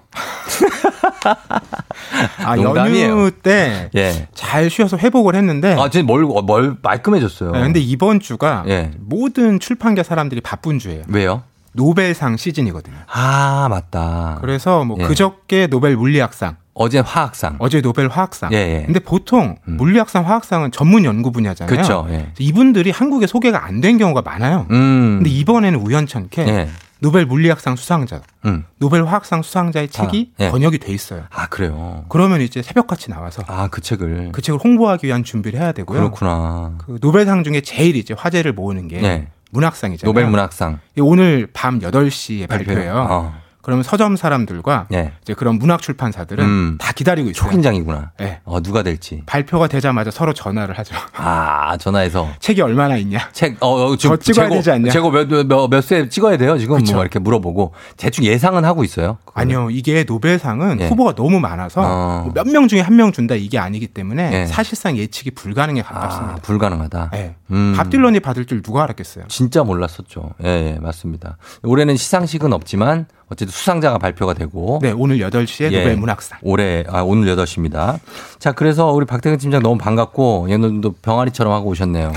[1.24, 2.58] 아.
[2.58, 4.28] 연휴 때 예.
[4.34, 5.74] 잘 쉬어서 회복을 했는데.
[5.78, 7.52] 아, 진짜 뭘, 뭘 말끔해졌어요.
[7.52, 8.90] 네, 근데 이번 주가 예.
[8.98, 11.04] 모든 출판계 사람들이 바쁜 주예요.
[11.08, 11.42] 왜요?
[11.72, 12.96] 노벨상 시즌이거든요.
[13.12, 14.38] 아, 맞다.
[14.40, 15.04] 그래서 뭐 예.
[15.04, 17.56] 그저께 노벨 물리학상, 어제 화학상.
[17.60, 18.52] 어제 노벨 화학상.
[18.52, 18.82] 예, 예.
[18.84, 21.76] 근데 보통 물리학상, 화학상은 전문 연구 분야잖아요.
[21.76, 22.32] 그쵸, 예.
[22.38, 24.66] 이분들이 한국에 소개가 안 된 경우가 많아요.
[24.70, 25.16] 음.
[25.18, 26.68] 근데 이번에는 우연찮게 예.
[27.00, 28.64] 노벨 물리학상 수상자, 음.
[28.78, 30.50] 노벨 화학상 수상자의 책이 예.
[30.50, 31.24] 번역이 돼 있어요.
[31.30, 32.04] 아, 그래요.
[32.08, 34.30] 그러면 이제 새벽같이 나와서 아, 그 책을.
[34.32, 35.98] 그 책을 홍보하기 위한 준비를 해야 되고요.
[35.98, 36.72] 그렇구나.
[36.78, 39.28] 그 노벨상 중에 제일 이제 화제를 모으는 게 예.
[39.50, 40.08] 문학상이잖아요.
[40.10, 40.78] 노벨 문학상.
[40.96, 42.66] 이 오늘 밤 8시에 발표요?
[42.74, 43.06] 발표해요.
[43.10, 43.34] 어.
[43.64, 45.12] 그러면 서점 사람들과 예.
[45.22, 46.76] 이제 그런 문학 출판사들은 음.
[46.78, 47.44] 다 기다리고 있어요.
[47.44, 48.12] 초긴장이구나.
[48.18, 48.40] 네.
[48.44, 49.22] 어, 누가 될지.
[49.24, 50.94] 발표가 되자마자 서로 전화를 하죠.
[51.16, 52.28] 아, 전화해서.
[52.40, 53.18] 책이 얼마나 있냐?
[53.32, 54.90] 책, 어, 어 지금 더 찍어야 재고, 되지 않냐?
[54.92, 56.58] 재고 몇, 몇, 몇 세 찍어야 돼요?
[56.58, 56.92] 지금 그쵸.
[56.94, 57.72] 뭐 이렇게 물어보고.
[57.96, 59.18] 대충 예상은 하고 있어요.
[59.34, 60.88] 아니요, 이게 노벨상은 예.
[60.88, 62.30] 후보가 너무 많아서 어.
[62.34, 64.46] 몇명 중에 한 명 준다 이게 아니기 때문에 예.
[64.46, 66.34] 사실상 예측이 불가능에 가깝습니다.
[66.34, 67.10] 아, 불가능하다.
[67.12, 67.34] 네.
[67.50, 67.74] 음.
[67.76, 69.24] 밥 딜런이 받을 줄 누가 알았겠어요?
[69.28, 70.30] 진짜 몰랐었죠.
[70.44, 71.38] 예, 예, 맞습니다.
[71.64, 75.78] 올해는 시상식은 없지만 어쨌든 수상자가 발표가 되고 네, 오늘 8시에 예.
[75.80, 76.38] 노벨 문학상.
[76.42, 77.98] 올해 아 오늘 8시입니다.
[78.38, 82.12] 자, 그래서 우리 박태근 팀장 너무 반갑고 얘는도 병아리처럼 하고 오셨네요.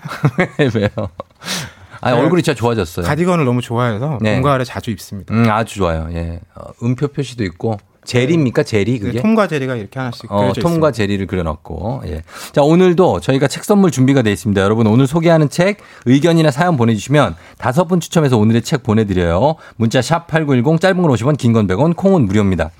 [0.74, 0.88] 왜요?
[2.02, 2.18] 아, 네.
[2.18, 3.06] 얼굴이 진짜 좋아졌어요.
[3.06, 4.34] 가디건을 너무 좋아해서 네.
[4.34, 5.34] 봄 가을에 자주 입습니다.
[5.34, 6.08] 음, 아주 좋아요.
[6.12, 6.40] 예.
[6.54, 7.78] 어, 음표 표시도 있고
[8.10, 8.62] 제리입니까?
[8.64, 9.12] 제리 그게?
[9.12, 10.92] 네, 톰과 제리가 이렇게 하나씩 어, 그려져 톰과 있습니다.
[10.92, 12.22] 제리를 그려놨고, 예.
[12.52, 14.60] 자, 오늘도 저희가 책 선물 준비가 되어 있습니다.
[14.60, 19.54] 여러분, 오늘 소개하는 책, 의견이나 사연 보내주시면 다섯 분 추첨해서 오늘의 책 보내드려요.
[19.76, 22.70] 문자 샵 8910, 짧은 건 50원, 긴 건 100원, 콩은 무료입니다.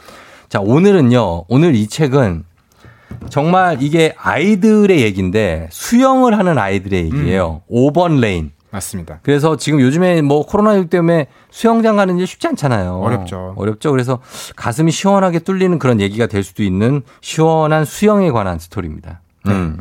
[0.48, 2.44] 자, 오늘은요, 오늘 이 책은
[3.28, 7.62] 정말 이게 아이들의 얘기인데 수영을 하는 아이들의 얘기예요.
[7.70, 8.50] 5번 레인.
[8.70, 9.20] 맞습니다.
[9.22, 13.00] 그래서 지금 요즘에 뭐 코로나19 때문에 수영장 가는 게 쉽지 않잖아요.
[13.00, 13.54] 어렵죠.
[13.56, 13.90] 어렵죠.
[13.90, 14.20] 그래서
[14.56, 19.20] 가슴이 시원하게 뚫리는 그런 얘기가 될 수도 있는 시원한 수영에 관한 스토리입니다.
[19.44, 19.72] 네.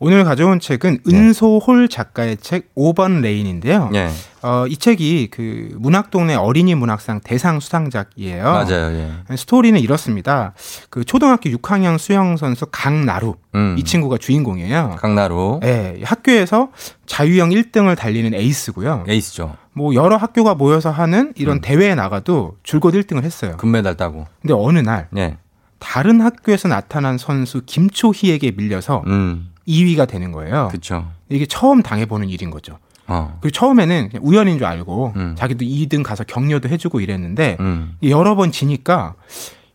[0.00, 0.06] 음.
[0.06, 3.90] 오늘 가져온 책은 은소홀 작가의 책 5번 레인인데요.
[3.94, 4.08] 예.
[4.42, 8.42] 어, 이 책이 그 문학동네 어린이 문학상 대상 수상작이에요.
[8.42, 9.14] 맞아요.
[9.30, 9.36] 예.
[9.36, 10.54] 스토리는 이렇습니다.
[10.88, 13.76] 그 초등학교 6학년 수영 선수 강나루 음.
[13.78, 14.96] 이 친구가 주인공이에요.
[14.98, 15.60] 강나루.
[15.62, 16.70] 네, 학교에서
[17.04, 19.04] 자유형 1등을 달리는 에이스고요.
[19.06, 19.56] 에이스죠.
[19.74, 21.60] 뭐 여러 학교가 모여서 하는 이런 음.
[21.60, 23.56] 대회에 나가도 줄곧 1등을 했어요.
[23.58, 24.26] 금메달 따고.
[24.40, 25.36] 근데 어느 날 예.
[25.78, 29.49] 다른 학교에서 나타난 선수 김초희에게 밀려서 음.
[29.70, 30.68] 2위가 되는 거예요.
[30.68, 31.10] 그렇죠.
[31.28, 32.78] 이게 처음 당해보는 일인 거죠.
[33.06, 33.38] 어.
[33.40, 35.34] 그리고 처음에는 우연인 줄 알고 음.
[35.36, 37.96] 자기도 2등 가서 격려도 해주고 이랬는데 음.
[38.02, 39.14] 여러 번 지니까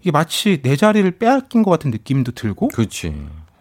[0.02, 3.14] 이게 마치 내 자리를 빼앗긴 것 같은 느낌도 들고 그렇지.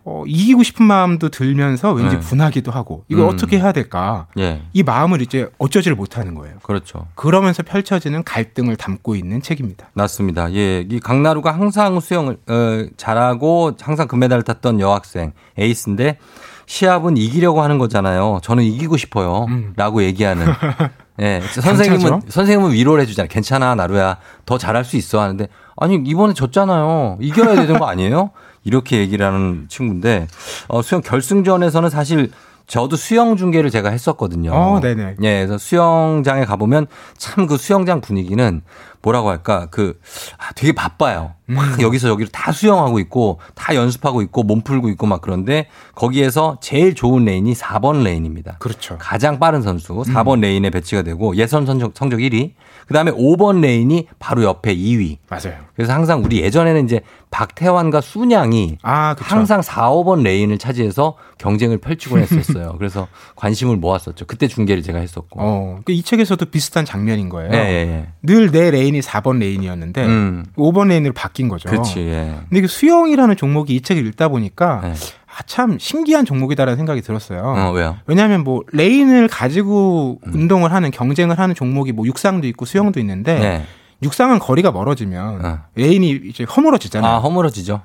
[0.06, 2.20] 어, 이기고 싶은 마음도 들면서 왠지 네.
[2.20, 3.30] 분하기도 하고 이걸 음.
[3.30, 4.62] 어떻게 해야 될까 예.
[4.74, 6.56] 이 마음을 이제 어쩌지를 못하는 거예요.
[6.62, 7.06] 그렇죠.
[7.14, 9.88] 그러면서 펼쳐지는 갈등을 담고 있는 책입니다.
[9.94, 10.52] 맞습니다.
[10.52, 10.80] 예.
[10.80, 16.18] 이 강나루가 항상 수영을 어, 잘하고 항상 금메달을 탔던 여학생 에이스인데
[16.66, 18.40] 시합은 이기려고 하는 거잖아요.
[18.42, 19.46] 저는 이기고 싶어요.
[19.76, 20.46] 라고 얘기하는.
[21.20, 21.40] 예.
[21.40, 22.10] 선생님은 음.
[22.10, 22.30] 강차죠?
[22.32, 23.28] 선생님은 위로를 해 주잖아요.
[23.28, 23.74] 괜찮아.
[23.74, 24.18] 나루야.
[24.46, 27.18] 더 잘할 수 있어 하는데 아니 이번에 졌잖아요.
[27.20, 28.30] 이겨야 되는 거 아니에요?
[28.64, 30.26] 이렇게 얘기를 하는 친구인데
[30.68, 32.30] 어, 수영 결승전에서는 사실
[32.66, 34.52] 저도 수영 중계를 제가 했었거든요.
[34.52, 35.16] 어, 네네.
[35.22, 36.86] 예, 그래서 수영장에 가보면
[37.18, 38.62] 참 그 수영장 분위기는
[39.04, 40.00] 뭐라고 할까 그
[40.38, 41.32] 아, 되게 바빠요.
[41.46, 46.56] 막 여기서 여기로 다 수영하고 있고 다 연습하고 있고 몸 풀고 있고 막 그런데 거기에서
[46.62, 48.56] 제일 좋은 레인이 4번 레인입니다.
[48.60, 48.96] 그렇죠.
[48.98, 52.52] 가장 빠른 선수 4번 레인에 배치가 되고 예선 성적, 성적 1위.
[52.86, 55.18] 그다음에 5번 레인이 바로 옆에 2위.
[55.28, 55.58] 맞아요.
[55.76, 57.00] 그래서 항상 우리 예전에는 이제
[57.30, 59.14] 박태환과 쑨양이 아.
[59.18, 62.74] 항상 4, 5번 레인을 차지해서 경쟁을 펼치곤 했었어요.
[62.78, 64.24] 그래서 관심을 모았었죠.
[64.26, 65.40] 그때 중계를 제가 했었고.
[65.40, 67.50] 어, 그 이 책에서도 비슷한 장면인 거예요.
[67.52, 68.08] 예, 예, 예.
[68.22, 70.44] 늘 내 레인이 4번 레인이었는데 음.
[70.56, 71.68] 5번 레인으로 바뀐 거죠.
[71.68, 72.00] 그렇지.
[72.00, 72.34] 예.
[72.48, 74.94] 근데 그 수영이라는 종목이 이 책을 읽다 보니까 네.
[75.26, 77.42] 아, 참 신기한 종목이다라는 생각이 들었어요.
[77.42, 77.96] 어, 왜요?
[78.06, 83.66] 왜냐하면 뭐 레인을 가지고 운동을 하는 경쟁을 하는 종목이 뭐 육상도 있고 수영도 있는데 네.
[84.02, 85.58] 육상은 거리가 멀어지면 어.
[85.74, 87.10] 레인이 이제 허물어지잖아요.
[87.10, 87.80] 아, 허물어지죠.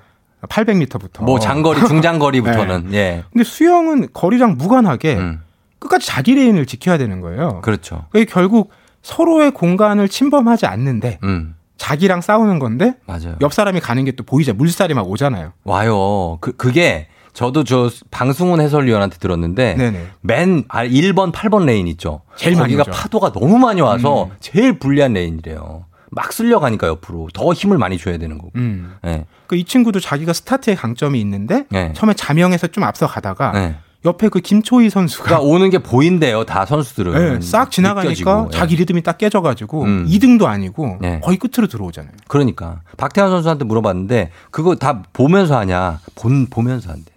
[0.48, 1.24] 800m부터.
[1.24, 3.24] 뭐 장거리, 중장거리부터는 예.
[3.32, 5.42] 근데 수영은 거리랑 무관하게 음.
[5.80, 7.62] 끝까지 자기 레인을 지켜야 되는 거예요.
[7.62, 8.06] 그렇죠.
[8.30, 8.72] 결국
[9.02, 11.56] 서로의 공간을 침범하지 않는데 음.
[11.78, 13.36] 자기랑 싸우는 건데 맞아요.
[13.42, 15.54] 옆 사람이 가는 게 또 보이자 물살이 막 오잖아요.
[15.64, 16.38] 와요.
[16.42, 20.08] 그 그게 저도 저 방승훈 해설위원한테 들었는데 네네.
[20.22, 22.22] 맨 아, 1번, 8번 레인 있죠.
[22.36, 22.92] 제일 거기가 오죠.
[22.92, 24.32] 파도가 너무 많이 와서 음.
[24.42, 25.86] 제일 불리한 레인이래요.
[26.12, 28.52] 막 쓸려가니까 옆으로 더 힘을 많이 줘야 되는 거고.
[28.56, 28.96] 음.
[29.06, 29.26] 예.
[29.48, 31.94] 그이 친구도 자기가 스타트에 강점이 있는데 네.
[31.94, 33.78] 처음에 잠영에서 좀 앞서 가다가 네.
[34.06, 36.46] 옆에 그 김초희 선수가 그러니까 오는 게 보인대요.
[36.46, 37.40] 다 선수들은.
[37.40, 38.48] 네, 싹 지나가니까 느껴지고.
[38.54, 38.58] 예.
[38.58, 40.06] 자기 리듬이 딱 깨져가지고 음.
[40.08, 41.20] 2등도 아니고 네.
[41.22, 42.14] 거의 끝으로 들어오잖아요.
[42.28, 46.00] 그러니까 박태환 선수한테 물어봤는데 그거 다 보면서 하냐?
[46.16, 47.12] 본 보면서 한대.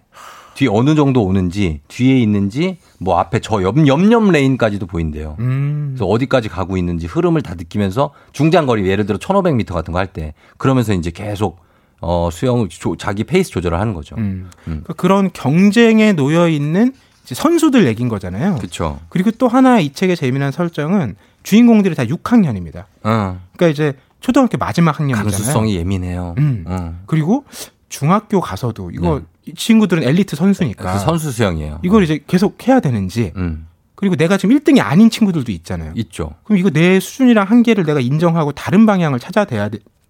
[0.55, 5.35] 뒤 어느 정도 오는지 뒤에 있는지 뭐 앞에 저 옆, 옆옆 레인까지도 보인대요.
[5.39, 5.93] 음.
[5.95, 10.33] 그래서 어디까지 가고 있는지 흐름을 다 느끼면서 중장거리 예를 들어 1500m 같은 거 할 때
[10.57, 11.62] 그러면서 이제 계속
[12.03, 14.15] 어 수영을 조- 자기 페이스 조절을 하는 거죠.
[14.17, 14.49] 음.
[14.67, 14.83] 음.
[14.97, 16.93] 그런 경쟁에 놓여 있는
[17.25, 18.55] 선수들 얘기인 거잖아요.
[18.55, 18.99] 그렇죠.
[19.09, 22.85] 그리고 또 하나 이 책의 재미난 설정은 주인공들이 다 6학년입니다.
[23.03, 23.39] 어.
[23.55, 25.31] 그러니까 이제 초등학교 마지막 학년이잖아요.
[25.31, 26.35] 감수성이 예민해요.
[26.37, 26.63] 음.
[26.67, 26.95] 어.
[27.05, 27.45] 그리고
[27.89, 31.79] 중학교 가서도 이거 이 친구들은 엘리트 선수니까 그 선수 수영이에요.
[31.83, 33.67] 이걸 이제 계속 해야 되는지 음.
[33.95, 35.93] 그리고 내가 지금 1등이 아닌 친구들도 있잖아요.
[35.95, 36.31] 있죠.
[36.43, 39.57] 그럼 이거 내 수준이랑 한계를 내가 인정하고 다른 방향을 찾아야 돼,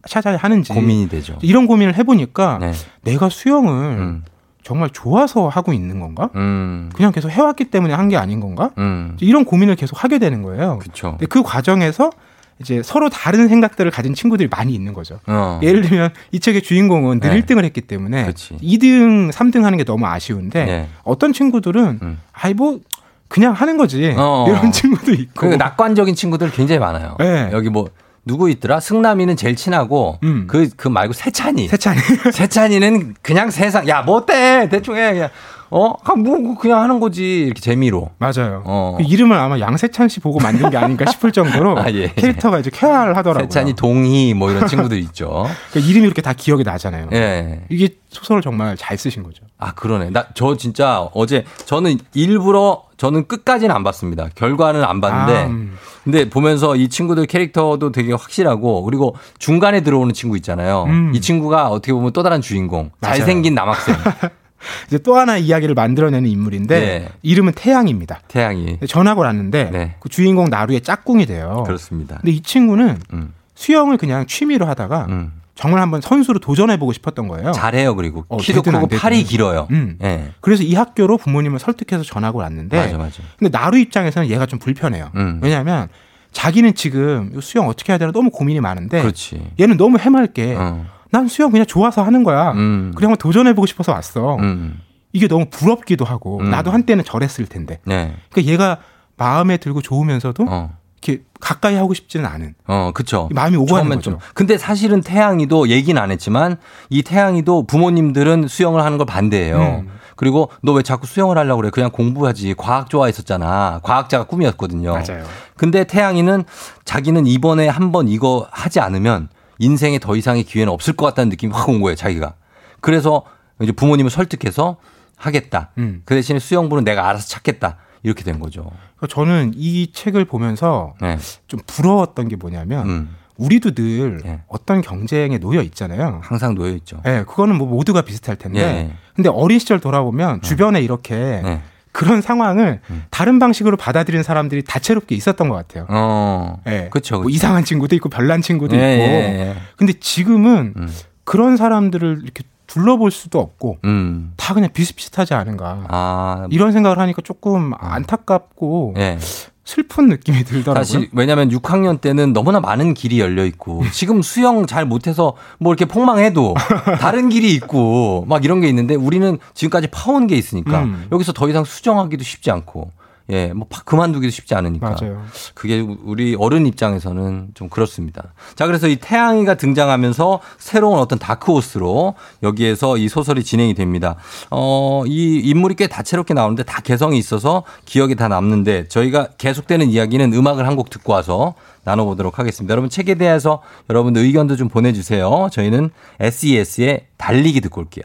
[0.08, 1.38] 찾아야 하는지 고민이 되죠.
[1.42, 2.74] 이런 고민을 해보니까 네.
[3.04, 4.24] 내가 수영을 음.
[4.64, 6.30] 정말 좋아서 하고 있는 건가?
[6.36, 6.90] 음.
[6.96, 8.72] 그냥 계속 해왔기 때문에 한 게 아닌 건가?
[8.78, 9.18] 음.
[9.20, 10.80] 이런 고민을 계속 하게 되는 거예요.
[10.80, 11.12] 그렇죠.
[11.12, 12.12] 근데 그 과정에서
[12.60, 15.20] 이제 서로 다른 생각들을 가진 친구들이 많이 있는 거죠.
[15.28, 15.60] 어.
[15.64, 17.42] 예를 들면 이 책의 주인공은 늘 네.
[17.42, 18.58] 1등을 했기 때문에 그렇지.
[18.62, 20.90] 2등, 3등 하는 게 너무 아쉬운데 네.
[21.04, 22.20] 어떤 친구들은 음.
[22.32, 22.80] 아이 뭐
[23.28, 24.46] 그냥 하는 거지 어.
[24.48, 27.16] 이런 친구도 있고 그 낙관적인 친구들 굉장히 많아요.
[27.20, 27.50] 네.
[27.52, 27.90] 여기 뭐
[28.26, 28.80] 누구 있더라?
[28.80, 30.48] 승남이는 제일 친하고 음.
[30.48, 31.68] 그그 말고 세찬이.
[31.68, 32.00] 세찬이
[32.32, 35.30] 세찬이는 그냥 세상 야 뭐 어때 대충 해 그냥
[35.76, 38.12] 어 뭐 그냥 하는 거지 이렇게 재미로.
[38.20, 38.62] 맞아요.
[38.66, 38.96] 어.
[38.98, 42.14] 그 이름을 아마 양세찬 씨 보고 만든 게 아닌가 싶을 정도로 아, 예.
[42.14, 43.44] 캐릭터가 이제 쾌활 하더라고요.
[43.50, 45.46] 세찬이 동희 뭐 이런 친구들 있죠.
[45.72, 47.08] 그 이름이 이렇게 다 기억이 나잖아요.
[47.14, 47.62] 예.
[47.70, 49.44] 이게 소설을 정말 잘 쓰신 거죠.
[49.58, 50.12] 아 그러네.
[50.12, 54.30] 나 저 진짜 어제 저는 일부러 저는 끝까지는 안 봤습니다.
[54.36, 55.78] 결과는 안 봤는데 아, 음.
[56.04, 60.84] 근데 보면서 이 친구들 캐릭터도 되게 확실하고 그리고 중간에 들어오는 친구 있잖아요.
[60.88, 61.12] 음.
[61.16, 62.92] 이 친구가 어떻게 보면 또 다른 주인공.
[63.00, 63.18] 맞아요.
[63.18, 63.96] 잘생긴 남학생.
[64.88, 67.10] 이제 또 하나 이야기를 만들어내는 인물인데 네.
[67.22, 68.22] 이름은 태양입니다.
[68.28, 68.78] 태양이.
[68.88, 69.96] 전학을 왔는데 네.
[70.00, 71.64] 그 주인공 나루의 짝꿍이 돼요.
[71.66, 72.18] 그렇습니다.
[72.18, 73.34] 근데 이 친구는 음.
[73.56, 75.08] 수영을 그냥 취미로 하다가
[75.56, 77.52] 정말 한번 선수로 도전해보고 싶었던 거예요.
[77.52, 78.88] 잘해요 그리고 어, 키도 크고.
[78.88, 79.68] 팔이 길어요.
[79.72, 79.98] 음.
[80.04, 80.32] 예.
[80.42, 83.22] 그래서 이 학교로 부모님을 설득해서 전학을 왔는데 맞아 맞아.
[83.38, 85.12] 근데 나루 입장에서는 얘가 좀 불편해요.
[85.16, 85.40] 음.
[85.44, 85.90] 왜냐하면
[86.32, 89.52] 자기는 지금 수영 어떻게 해야 되나 너무 고민이 많은데 그렇지.
[89.60, 90.86] 얘는 너무 해맑게 어.
[91.14, 92.54] 난 수영 그냥 좋아서 하는 거야.
[92.54, 92.92] 음.
[92.96, 94.36] 그래 한번 도전해보고 싶어서 왔어.
[94.38, 94.80] 음.
[95.14, 96.50] 이게 너무 부럽기도 하고 음.
[96.50, 97.80] 나도 한때는 저랬을 텐데.
[97.86, 98.16] 네.
[98.32, 98.78] 그러니까 얘가
[99.16, 100.72] 마음에 들고 좋으면서도 어.
[101.04, 102.56] 이렇게 가까이 하고 싶지는 않은.
[102.66, 103.30] 어, 그쵸.
[103.32, 104.02] 마음이 오가는 거죠.
[104.02, 104.18] 좀.
[104.34, 106.58] 근데 사실은 태양이도 얘기는 안 했지만
[106.90, 109.84] 이 태양이도 부모님들은 수영을 하는 걸 반대해요.
[109.86, 109.90] 음.
[110.16, 111.70] 그리고 너 왜 자꾸 수영을 하려고 그래?
[111.70, 112.56] 그냥 공부하지.
[112.58, 113.82] 과학 좋아했었잖아.
[113.84, 114.94] 과학자가 꿈이었거든요.
[114.94, 115.24] 맞아요.
[115.58, 116.44] 근데 태양이는
[116.86, 119.30] 자기는 이번에 한번 이거 하지 않으면
[119.60, 122.36] 인생에 더 이상의 기회는 없을 것 같다는 느낌이 확 온 거예요, 자기가.
[122.82, 123.24] 그래서
[123.62, 124.78] 이제 부모님을 설득해서
[125.16, 125.72] 하겠다.
[125.78, 126.02] 음.
[126.06, 127.78] 그 대신에 수영부는 내가 알아서 찾겠다.
[128.02, 128.70] 이렇게 된 거죠.
[128.98, 131.18] 그러니까 저는 이 책을 보면서 네.
[131.48, 133.16] 좀 부러웠던 게 뭐냐면 음.
[133.38, 134.42] 우리도 늘 네.
[134.48, 136.20] 어떤 경쟁에 놓여 있잖아요.
[136.22, 137.02] 항상 놓여 있죠.
[137.08, 138.60] 예, 그거는 뭐 모두가 비슷할 텐데.
[138.60, 138.94] 예.
[139.16, 141.62] 근데 어린 시절 돌아보면 주변에 이렇게 네.
[141.94, 142.82] 그런 상황을
[143.12, 145.86] 다른 방식으로 받아들이는 사람들이 다채롭게 있었던 것 같아요.
[145.90, 146.60] 어.
[146.68, 146.90] 예.
[146.92, 147.30] 그쵸, 뭐.
[147.30, 149.04] 이상한 친구도 있고 별난 친구도 예, 있고.
[149.04, 149.56] 예, 예.
[149.78, 150.90] 근데 지금은 음.
[151.24, 154.34] 그런 사람들을 이렇게 둘러볼 수도 없고 음.
[154.36, 155.86] 다 그냥 비슷비슷하지 않은가.
[155.90, 156.48] 아.
[156.50, 159.20] 이런 생각을 하니까 조금 안타깝고 예.
[159.66, 160.84] 슬픈 느낌이 들더라고요.
[160.84, 165.86] 사실 왜냐하면 6학년 때는 너무나 많은 길이 열려 있고 지금 수영 잘 못해서 뭐 이렇게
[165.86, 166.54] 폭망해도
[167.00, 171.08] 다른 길이 있고 막 이런 게 있는데 우리는 지금까지 파온 게 있으니까 음.
[171.12, 172.92] 여기서 더 이상 수정하기도 쉽지 않고
[173.30, 174.98] 예, 뭐 파- 그만두기도 쉽지 않으니까.
[175.00, 175.24] 맞아요.
[175.54, 178.34] 그게 우리 어른 입장에서는 좀 그렇습니다.
[178.56, 184.16] 자, 그래서 이 태양이가 등장하면서 새로운 어떤 다크호스로 여기에서 이 소설이 진행이 됩니다.
[184.52, 190.34] 어, 이 인물이 꽤 다채롭게 나오는데 다 개성이 있어서 기억에 다 남는데 저희가 계속되는 이야기는
[190.34, 191.54] 음악을 한 곡 듣고 와서
[191.84, 192.72] 나눠보도록 하겠습니다.
[192.72, 193.62] 여러분 책에 대해서
[193.92, 195.50] 여러분 의견도 좀 보내주세요.
[195.52, 198.04] 저희는 SES의 달리기 듣고 올게요.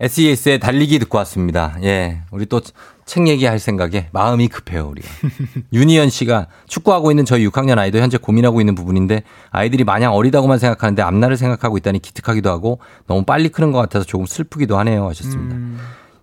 [0.00, 1.76] SES의 달리기 듣고 왔습니다.
[1.82, 2.22] 예.
[2.30, 2.60] 우리 또
[3.10, 5.08] 책 얘기할 생각에 마음이 급해요, 우리가.
[5.72, 11.02] 윤희연 씨가 축구하고 있는 저희 6학년 아이도 현재 고민하고 있는 부분인데 아이들이 마냥 어리다고만 생각하는데
[11.02, 15.08] 앞날을 생각하고 있다니 기특하기도 하고 너무 빨리 크는 것 같아서 조금 슬프기도 하네요.
[15.08, 15.56] 하셨습니다.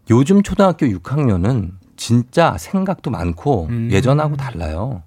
[0.10, 3.90] 요즘 초등학교 6학년은 진짜 생각도 많고 음.
[3.92, 5.04] 예전하고 달라요.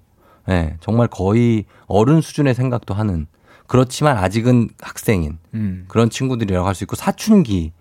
[0.49, 0.77] 예.
[0.81, 3.25] 정말 거의 어른 수준의 생각도 하는
[3.65, 5.85] 그렇지만 아직은 학생인 음.
[5.87, 7.73] 그런 친구들이라고 할 수 있고 사춘기가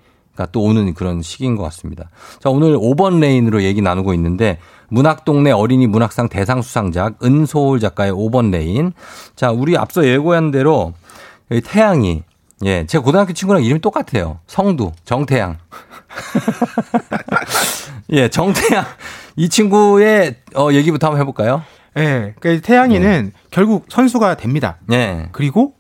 [0.47, 2.11] 또 오는 그런 시기인 것 같습니다.
[2.39, 8.51] 자, 오늘 5번 레인으로 얘기 나누고 있는데 문학동네 어린이 문학상 대상 수상작 은소홀 작가의 5번
[8.51, 8.93] 레인.
[9.37, 10.93] 자, 우리 앞서 예고한 대로
[11.51, 12.23] 이 태양이
[12.65, 14.41] 예, 제 고등학교 친구랑 이름이 똑같아요.
[14.47, 15.57] 성도, 정태양.
[18.13, 18.85] 예, 정태양.
[19.37, 21.63] 이 친구의 어, 얘기부터 한번 해볼까요?
[21.97, 22.35] 예.
[22.39, 24.77] 그러니까 태양이는 결국 선수가 됩니다.
[24.93, 25.29] 예.
[25.33, 25.75] 그리고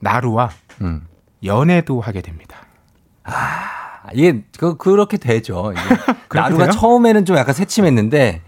[0.00, 0.50] 나루와
[0.82, 1.06] 음.
[1.42, 2.66] 연애도 하게 됩니다.
[3.24, 3.75] 아,
[4.14, 5.72] 이게 그 그렇게 되죠.
[6.32, 6.72] 나루가 돼요?
[6.72, 8.42] 처음에는 좀 약간 새침했는데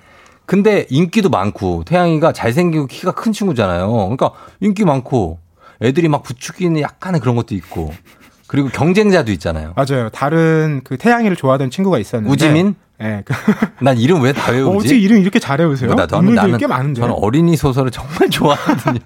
[0.46, 3.90] 근데 인기도 많고 태양이가 잘생기고 키가 큰 친구잖아요.
[3.90, 5.38] 그러니까 인기 많고
[5.82, 7.92] 애들이 막 부추기는 약간의 그런 것도 있고
[8.48, 9.74] 그리고 경쟁자도 있잖아요.
[9.76, 10.08] 맞아요.
[10.10, 12.32] 다른 그 태양이를 좋아하던 친구가 있었는데.
[12.32, 12.74] 우지민?
[13.00, 13.22] 예.
[13.24, 13.32] 그-
[13.80, 14.76] 난 이름 왜다 어, 외우지?
[14.78, 15.88] 어떻게 이름 이렇게 잘 외우세요?
[15.90, 17.00] 뭐 나, 저는, 인물들이 나는, 꽤 많은데.
[17.00, 18.98] 저는 어린이 소설을 정말 좋아하거든요.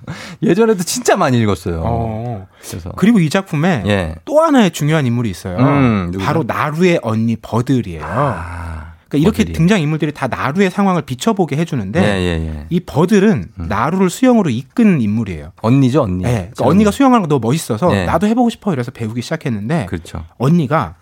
[0.43, 1.83] 예전에도 진짜 많이 읽었어요.
[1.85, 2.47] 어.
[2.67, 4.15] 그래서 그리고 이 작품에 예.
[4.25, 5.59] 또 하나의 중요한 인물이 있어요.
[5.59, 6.13] 음?
[6.21, 8.03] 바로 나루의 언니 버들이에요.
[8.03, 9.53] 아, 그러니까 이렇게 버들이.
[9.53, 12.67] 등장 인물들이 다 나루의 상황을 비춰보게 해주는데 예, 예, 예.
[12.71, 15.53] 이 버들은 나루를 수영으로 이끈 인물이에요.
[15.61, 16.25] 언니죠, 언니.
[16.25, 16.51] 예.
[16.53, 18.07] 그러니까 언니가 수영하는 거 너무 멋있어서 예.
[18.07, 20.25] 나도 해보고 싶어 이래서 배우기 시작했는데 그렇죠.
[20.39, 20.95] 언니가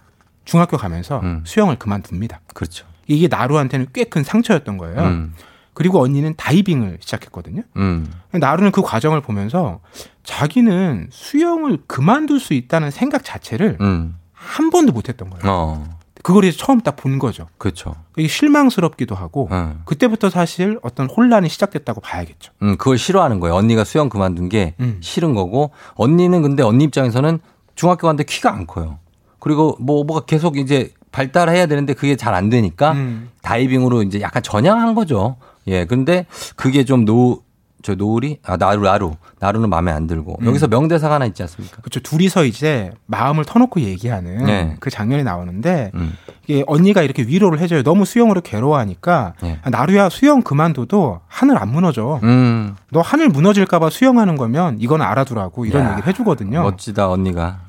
[0.45, 1.43] 중학교 가면서 음.
[1.45, 2.41] 수영을 그만둡니다.
[2.55, 2.87] 그렇죠.
[3.07, 5.01] 이게 나루한테는 꽤 큰 상처였던 거예요.
[5.03, 5.35] 음.
[5.73, 7.63] 그리고 언니는 다이빙을 시작했거든요.
[7.77, 8.11] 음.
[8.33, 9.81] 나루는 그 과정을 보면서
[10.25, 14.17] 자기는 수영을 그만둘 수 있다는 생각 자체를 음.
[14.33, 15.43] 한 번도 못했던 거예요.
[15.47, 16.00] 어.
[16.23, 17.47] 그걸 이제 처음 딱 본 거죠.
[17.57, 17.95] 그렇죠.
[18.17, 19.81] 이게 실망스럽기도 하고 음.
[19.87, 22.53] 그때부터 사실 어떤 혼란이 시작됐다고 봐야겠죠.
[22.63, 23.55] 음, 그걸 싫어하는 거예요.
[23.55, 24.99] 언니가 수영 그만둔 게 음.
[25.01, 27.39] 싫은 거고, 언니는 근데 언니 입장에서는
[27.75, 28.99] 중학교 갔는데 키가 안 커요.
[29.39, 33.31] 그리고 뭐, 뭐가 계속 이제 발달해야 되는데 그게 잘 안 되니까 음.
[33.43, 35.37] 다이빙으로 이제 약간 전향한 거죠.
[35.67, 35.85] 예.
[35.87, 37.43] 근데 그게 좀 노,
[37.83, 38.39] 저 노을이?
[38.45, 39.13] 아, 나루, 나루.
[39.39, 40.37] 나루는 마음에 안 들고.
[40.41, 40.47] 음.
[40.47, 41.79] 여기서 명대사가 하나 있지 않습니까?
[41.83, 42.01] 그렇죠.
[42.01, 44.77] 둘이서 이제 마음을 터놓고 얘기하는 네.
[44.81, 46.15] 그 장면이 나오는데 음.
[46.47, 47.83] 이게 언니가 이렇게 위로를 해줘요.
[47.83, 49.59] 너무 수영으로 괴로워하니까 네.
[49.63, 52.21] 아, 나루야 수영 그만둬도 하늘 안 무너져.
[52.23, 52.77] 음.
[52.91, 56.63] 너 하늘 무너질까봐 수영하는 거면 이건 알아두라고 이런 야, 얘기를 해주거든요.
[56.63, 57.61] 멋지다, 언니가.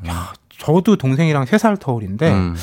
[0.58, 2.56] 저도 동생이랑 세 살 터울인데 음.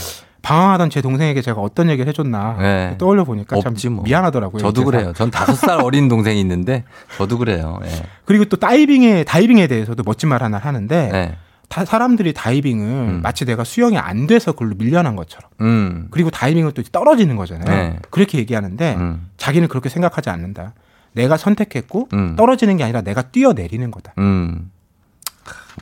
[0.49, 2.94] 방황하던 제 동생에게 제가 어떤 얘기를 해줬나 네.
[2.96, 4.03] 떠올려 보니까 참 뭐.
[4.03, 4.62] 미안하더라고요.
[4.62, 4.90] 저도 이제서.
[4.90, 5.12] 그래요.
[5.12, 6.84] 전 다섯 살 어린 동생이 있는데
[7.18, 7.78] 저도 그래요.
[7.84, 7.90] 예.
[8.24, 11.36] 그리고 또 다이빙에 다이빙에 대해서도 멋진 말 하나 하는데 네.
[11.68, 16.09] 다 사람들이 다이빙을 마치 내가 수영이 안 돼서 그걸로 밀려난 것처럼 음.
[16.11, 17.66] 그리고 다이빙은 또 떨어지는 거잖아요.
[17.66, 17.99] 네.
[18.09, 19.28] 그렇게 얘기하는데 음.
[19.36, 20.72] 자기는 그렇게 생각하지 않는다.
[21.12, 22.36] 내가 선택했고 음.
[22.36, 24.14] 떨어지는 게 아니라 내가 뛰어내리는 거다.
[24.16, 24.70] 음.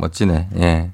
[0.01, 0.49] 멋지네.
[0.59, 0.91] 예.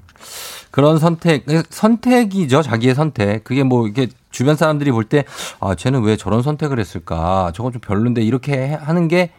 [0.73, 2.63] 그런 선택, 선택이죠.
[2.63, 3.43] 자기의 선택.
[3.43, 5.23] 그게 뭐, 이게 주변 사람들이 볼 때,
[5.59, 7.51] 아, 쟤는 왜 저런 선택을 했을까?
[7.53, 9.29] 저건 좀 별론데, 이렇게 해- 하는 게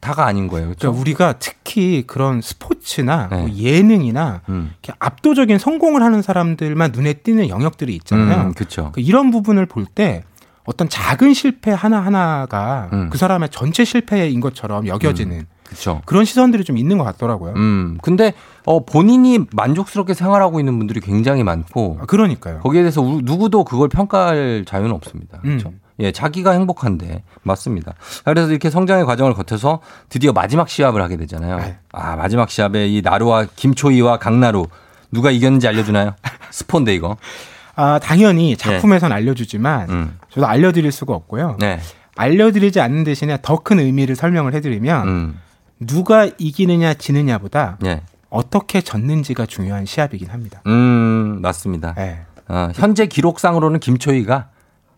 [0.00, 0.66] 다가 아닌 거예요.
[0.66, 0.80] 그렇죠?
[0.90, 3.36] 그러니까 우리가 특히 그런 스포츠나 네.
[3.42, 4.72] 뭐 예능이나 음.
[4.82, 8.42] 이렇게 압도적인 성공을 하는 사람들만 눈에 띄는 영역들이 있잖아요.
[8.48, 8.90] 음, 그쵸.
[8.92, 10.24] 그 이런 부분을 볼 때
[10.64, 13.08] 어떤 작은 실패 하나 하나가 음.
[13.08, 16.00] 그 사람의 전체 실패인 것처럼 여겨지는 그렇죠.
[16.04, 17.54] 그런 시선들이 좀 있는 것 같더라고요.
[17.56, 17.98] 음.
[18.02, 22.60] 근데 어 본인이 만족스럽게 생활하고 있는 분들이 굉장히 많고 아, 그러니까요.
[22.60, 25.38] 거기에 대해서 우- 누구도 그걸 평가할 자유는 없습니다.
[25.44, 25.58] 음.
[25.58, 25.72] 그렇죠?
[25.98, 27.94] 예, 자기가 행복한데 맞습니다.
[28.24, 31.58] 그래서 이렇게 성장의 과정을 거쳐서 드디어 마지막 시합을 하게 되잖아요.
[31.58, 31.78] 네.
[31.92, 34.66] 아 마지막 시합에 이 나루와 김초희와 강나루
[35.10, 36.14] 누가 이겼는지 알려주나요?
[36.50, 37.16] 스폰데 이거.
[37.78, 40.18] 아, 당연히 작품에선 알려주지만 음.
[40.30, 41.56] 저도 알려드릴 수가 없고요.
[41.60, 41.78] 네.
[42.16, 45.40] 알려드리지 않는 대신에 더 큰 의미를 설명을 해드리면 음.
[45.80, 48.02] 누가 이기느냐 지느냐보다 예.
[48.30, 50.60] 어떻게 졌는지가 중요한 시합이긴 합니다.
[50.66, 51.94] 음 맞습니다.
[51.94, 52.20] 네.
[52.48, 54.48] 어, 현재 기록상으로는 김초희가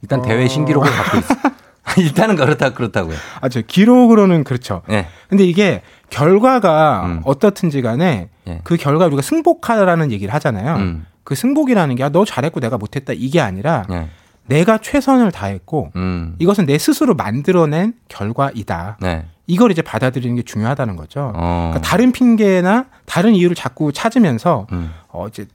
[0.02, 0.48] 일단 대회 어.
[0.48, 1.34] 신기록을 갖고 있어.
[1.96, 3.16] 일단은 그렇다 그렇다고요.
[3.40, 4.82] 아, 저 기록으로는 그렇죠.
[4.90, 5.06] 예.
[5.28, 7.20] 근데 이게 결과가 음.
[7.24, 8.60] 어떻든지 간에 예.
[8.64, 10.76] 그 결과 우리가 승복하라는 얘기를 하잖아요.
[10.76, 11.06] 음.
[11.24, 14.08] 그 승복이라는 게 아, 너 잘했고 내가 못했다 이게 아니라 예.
[14.48, 16.34] 내가 최선을 다했고 음.
[16.38, 18.98] 이것은 내 스스로 만들어낸 결과이다.
[19.00, 19.24] 네.
[19.46, 21.32] 이걸 이제 받아들이는 게 중요하다는 거죠.
[21.34, 21.70] 어.
[21.70, 24.90] 그러니까 다른 핑계나 다른 이유를 자꾸 찾으면서 음.
[25.08, 25.46] 어 이제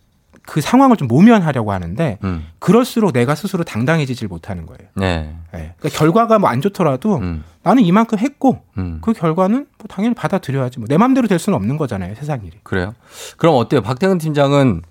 [0.45, 2.45] 그 상황을 좀 모면하려고 하는데 음.
[2.59, 4.89] 그럴수록 내가 스스로 당당해지질 못하는 거예요.
[4.95, 5.33] 네.
[5.55, 5.73] 예.
[5.77, 7.43] 그러니까 결과가 뭐 안 좋더라도 음.
[7.63, 8.99] 나는 이만큼 했고 음.
[9.01, 10.79] 그 결과는 뭐 당연히 받아들여야지.
[10.79, 12.57] 뭐 내 마음대로 될 수는 없는 거잖아요, 세상 일이.
[12.63, 12.93] 그래요?
[13.37, 13.81] 그럼 어때요?
[13.81, 14.81] 박태근 팀장은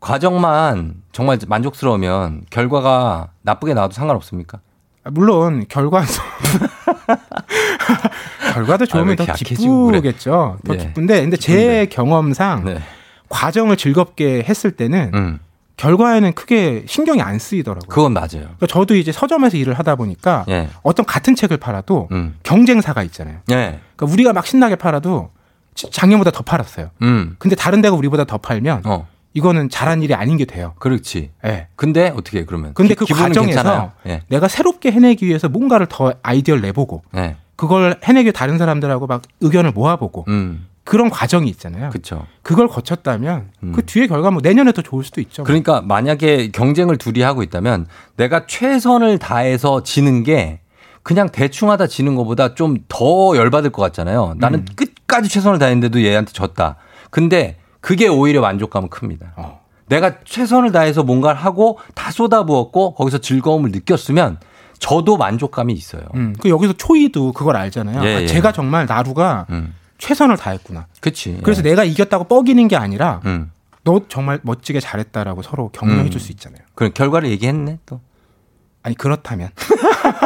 [0.00, 4.60] 과정만 정말 만족스러우면 결과가 나쁘게 나와도 상관없습니까?
[5.04, 6.06] 아, 물론 결과도
[8.52, 9.32] 결과도 좋으면 왜 더?
[9.32, 10.58] 기쁘겠죠.
[10.66, 10.78] 더 예.
[10.78, 12.78] 기쁜데 근데 제 경험상 네.
[13.28, 15.38] 과정을 즐겁게 했을 때는 음.
[15.76, 17.88] 결과에는 크게 신경이 안 쓰이더라고요.
[17.88, 18.28] 그건 맞아요.
[18.32, 20.68] 그러니까 저도 이제 서점에서 일을 하다 보니까 예.
[20.82, 22.36] 어떤 같은 책을 팔아도 음.
[22.42, 23.38] 경쟁사가 있잖아요.
[23.50, 23.80] 예.
[23.96, 25.30] 그러니까 우리가 막 신나게 팔아도
[25.74, 26.90] 지- 작년보다 더 팔았어요.
[27.02, 27.36] 음.
[27.38, 29.06] 근데 다른 데가 우리보다 더 팔면 어.
[29.38, 30.74] 이거는 잘한 일이 아닌 게 돼요.
[30.78, 31.30] 그렇지.
[31.46, 31.68] 예.
[31.76, 32.74] 근데 어떻게 해, 그러면?
[32.74, 33.92] 근데 기- 그 과정에서.
[34.06, 34.22] 예.
[34.28, 37.36] 내가 새롭게 해내기 위해서 뭔가를 더 아이디어를 내보고 예.
[37.56, 40.66] 그걸 해내기 위해 다른 사람들하고 막 의견을 모아보고 음.
[40.84, 41.90] 그런 과정이 있잖아요.
[41.90, 42.26] 그렇죠.
[42.42, 43.72] 그걸 거쳤다면 음.
[43.74, 45.44] 그 뒤에 결과 뭐 내년에 더 좋을 수도 있죠.
[45.44, 47.86] 그러니까 만약에 경쟁을 둘이 하고 있다면
[48.16, 50.60] 내가 최선을 다해서 지는 게
[51.02, 54.34] 그냥 대충 하다 지는 것보다 좀 더 열받을 것 같잖아요.
[54.38, 54.66] 나는 음.
[54.76, 56.76] 끝까지 최선을 다했는데도 얘한테 졌다.
[57.10, 57.56] 근데
[57.88, 59.32] 그게 오히려 만족감은 큽니다.
[59.36, 59.62] 어.
[59.86, 64.36] 내가 최선을 다해서 뭔가를 하고 다 쏟아부었고 거기서 즐거움을 느꼈으면
[64.78, 66.02] 저도 만족감이 있어요.
[66.14, 68.04] 음, 그 여기서 초이도 그걸 알잖아요.
[68.04, 68.26] 예, 아, 예.
[68.26, 69.74] 제가 정말 나루가 음.
[69.96, 70.86] 최선을 다했구나.
[71.00, 71.38] 그치.
[71.42, 71.70] 그래서 예.
[71.70, 73.50] 내가 이겼다고 뻐기는 게 아니라 음.
[73.84, 76.10] 너 정말 멋지게 잘했다라고 서로 격려해 음.
[76.10, 76.60] 줄수 있잖아요.
[76.74, 78.02] 그럼 결과를 얘기했네 또.
[78.88, 79.50] 아니 그렇다면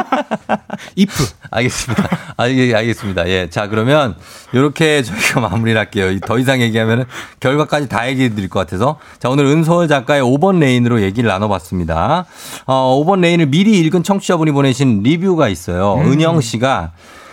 [0.96, 2.08] if 알겠습니다.
[2.36, 3.28] 아, 예, 알겠습니다.
[3.28, 3.50] 예.
[3.50, 4.14] 자, 그러면
[4.52, 6.16] 이렇게 저희가 마무리를 할게요.
[6.20, 7.06] 더 이상 얘기하면
[7.40, 9.00] 결과까지 다 얘기해 드릴 것 같아서.
[9.18, 12.24] 자, 오늘 은소홀 작가의 5번 레인으로 얘기를 나눠 봤습니다.
[12.64, 15.96] 어, 5번 레인을 미리 읽은 청취자분이 보내신 리뷰가 있어요.
[15.96, 16.12] 음.
[16.12, 16.92] 은영 씨가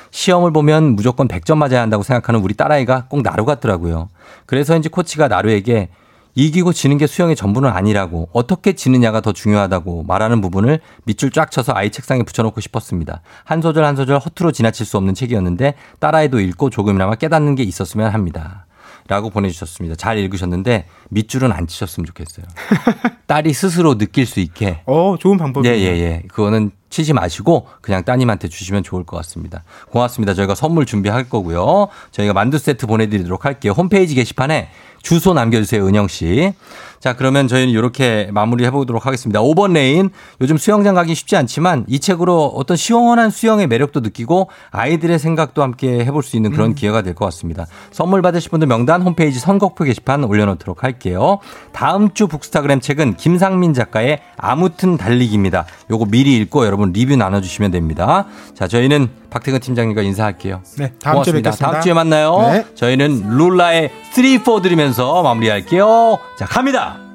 [0.09, 4.09] 시험을 보면 무조건 100점 맞아야 한다고 생각하는 우리 딸아이가 꼭 나루 같더라고요.
[4.47, 5.89] 그래서인지 코치가 나루에게
[6.35, 11.73] 이기고 지는 게 수영의 전부는 아니라고 어떻게 지느냐가 더 중요하다고 말하는 부분을 밑줄 쫙 쳐서
[11.75, 13.21] 아이 책상에 붙여놓고 싶었습니다.
[13.43, 18.11] 한 소절 한 소절 허투루 지나칠 수 없는 책이었는데 딸아이도 읽고 조금이나마 깨닫는 게 있었으면
[18.11, 18.65] 합니다.
[19.07, 19.95] 라고 보내주셨습니다.
[19.95, 22.45] 잘 읽으셨는데 밑줄은 안 치셨으면 좋겠어요.
[23.25, 24.81] 딸이 스스로 느낄 수 있게.
[24.85, 25.75] 어 좋은 방법이에요.
[25.75, 26.23] 예, 예, 예.
[26.27, 29.63] 그거는 치지 마시고 그냥 따님한테 주시면 좋을 것 같습니다.
[29.91, 30.33] 고맙습니다.
[30.33, 31.87] 저희가 선물 준비할 거고요.
[32.11, 33.73] 저희가 만두 세트 보내드리도록 할게요.
[33.75, 34.69] 홈페이지 게시판에
[35.01, 36.53] 주소 남겨주세요, 은영 씨.
[36.99, 39.39] 자, 그러면 저희는 이렇게 마무리 해보도록 하겠습니다.
[39.39, 40.09] 5번 레인.
[40.41, 46.03] 요즘 수영장 가기 쉽지 않지만 이 책으로 어떤 시원한 수영의 매력도 느끼고 아이들의 생각도 함께
[46.03, 47.65] 해볼 수 있는 그런 기회가 될 것 같습니다.
[47.91, 51.39] 선물 받으실 분들 명단 홈페이지 선곡표 게시판 올려놓도록 할게요.
[51.71, 55.65] 다음 주 북스타그램 책은 김상민 작가의 아무튼 달리기입니다.
[55.89, 58.25] 요거 미리 읽고 여러분 리뷰 나눠주시면 됩니다.
[58.55, 60.61] 자, 저희는 박태근 팀장님과 인사할게요.
[60.77, 61.49] 네, 다음 주에 고맙습니다.
[61.49, 61.71] 뵙겠습니다.
[61.71, 62.37] 다음 주에 만나요.
[62.51, 62.65] 네.
[62.75, 66.19] 저희는 룰라의 3, 4 들으면서 마무리할게요.
[66.37, 67.08] 자, 갑니다.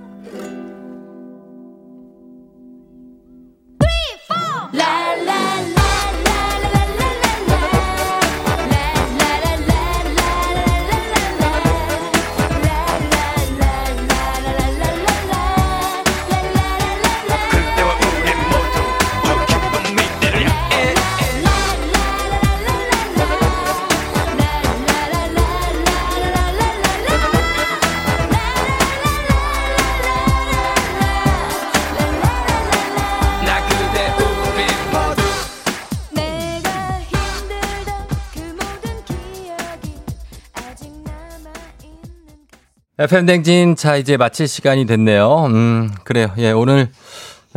[42.96, 45.46] FM 댕진, 자, 이제 마칠 시간이 됐네요.
[45.46, 46.28] 음, 그래요.
[46.38, 46.90] 예, 오늘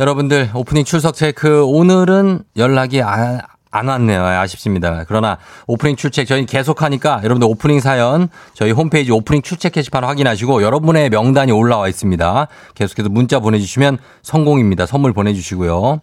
[0.00, 4.24] 여러분들 오프닝 출석 체크, 오늘은 연락이 안, 안 왔네요.
[4.24, 5.04] 아쉽습니다.
[5.06, 10.60] 그러나 오프닝 출첵 저희 계속 하니까 여러분들 오프닝 사연 저희 홈페이지 오프닝 출첵 게시판 확인하시고
[10.64, 12.48] 여러분의 명단이 올라와 있습니다.
[12.74, 14.86] 계속해서 문자 보내주시면 성공입니다.
[14.86, 16.00] 선물 보내주시고요.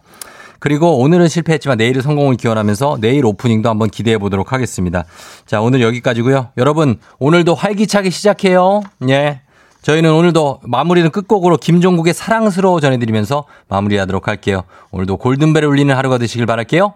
[0.58, 5.04] 그리고 오늘은 실패했지만 내일은 성공을 기원하면서 내일 오프닝도 한번 기대해 보도록 하겠습니다.
[5.46, 6.48] 자, 오늘 여기까지고요.
[6.56, 8.82] 여러분, 오늘도 활기차게 시작해요.
[9.08, 9.40] 예.
[9.82, 14.64] 저희는 오늘도 마무리는 끝곡으로 김종국의 사랑스러워 전해드리면서 마무리하도록 할게요.
[14.90, 16.94] 오늘도 골든벨을 울리는 하루가 되시길 바랄게요.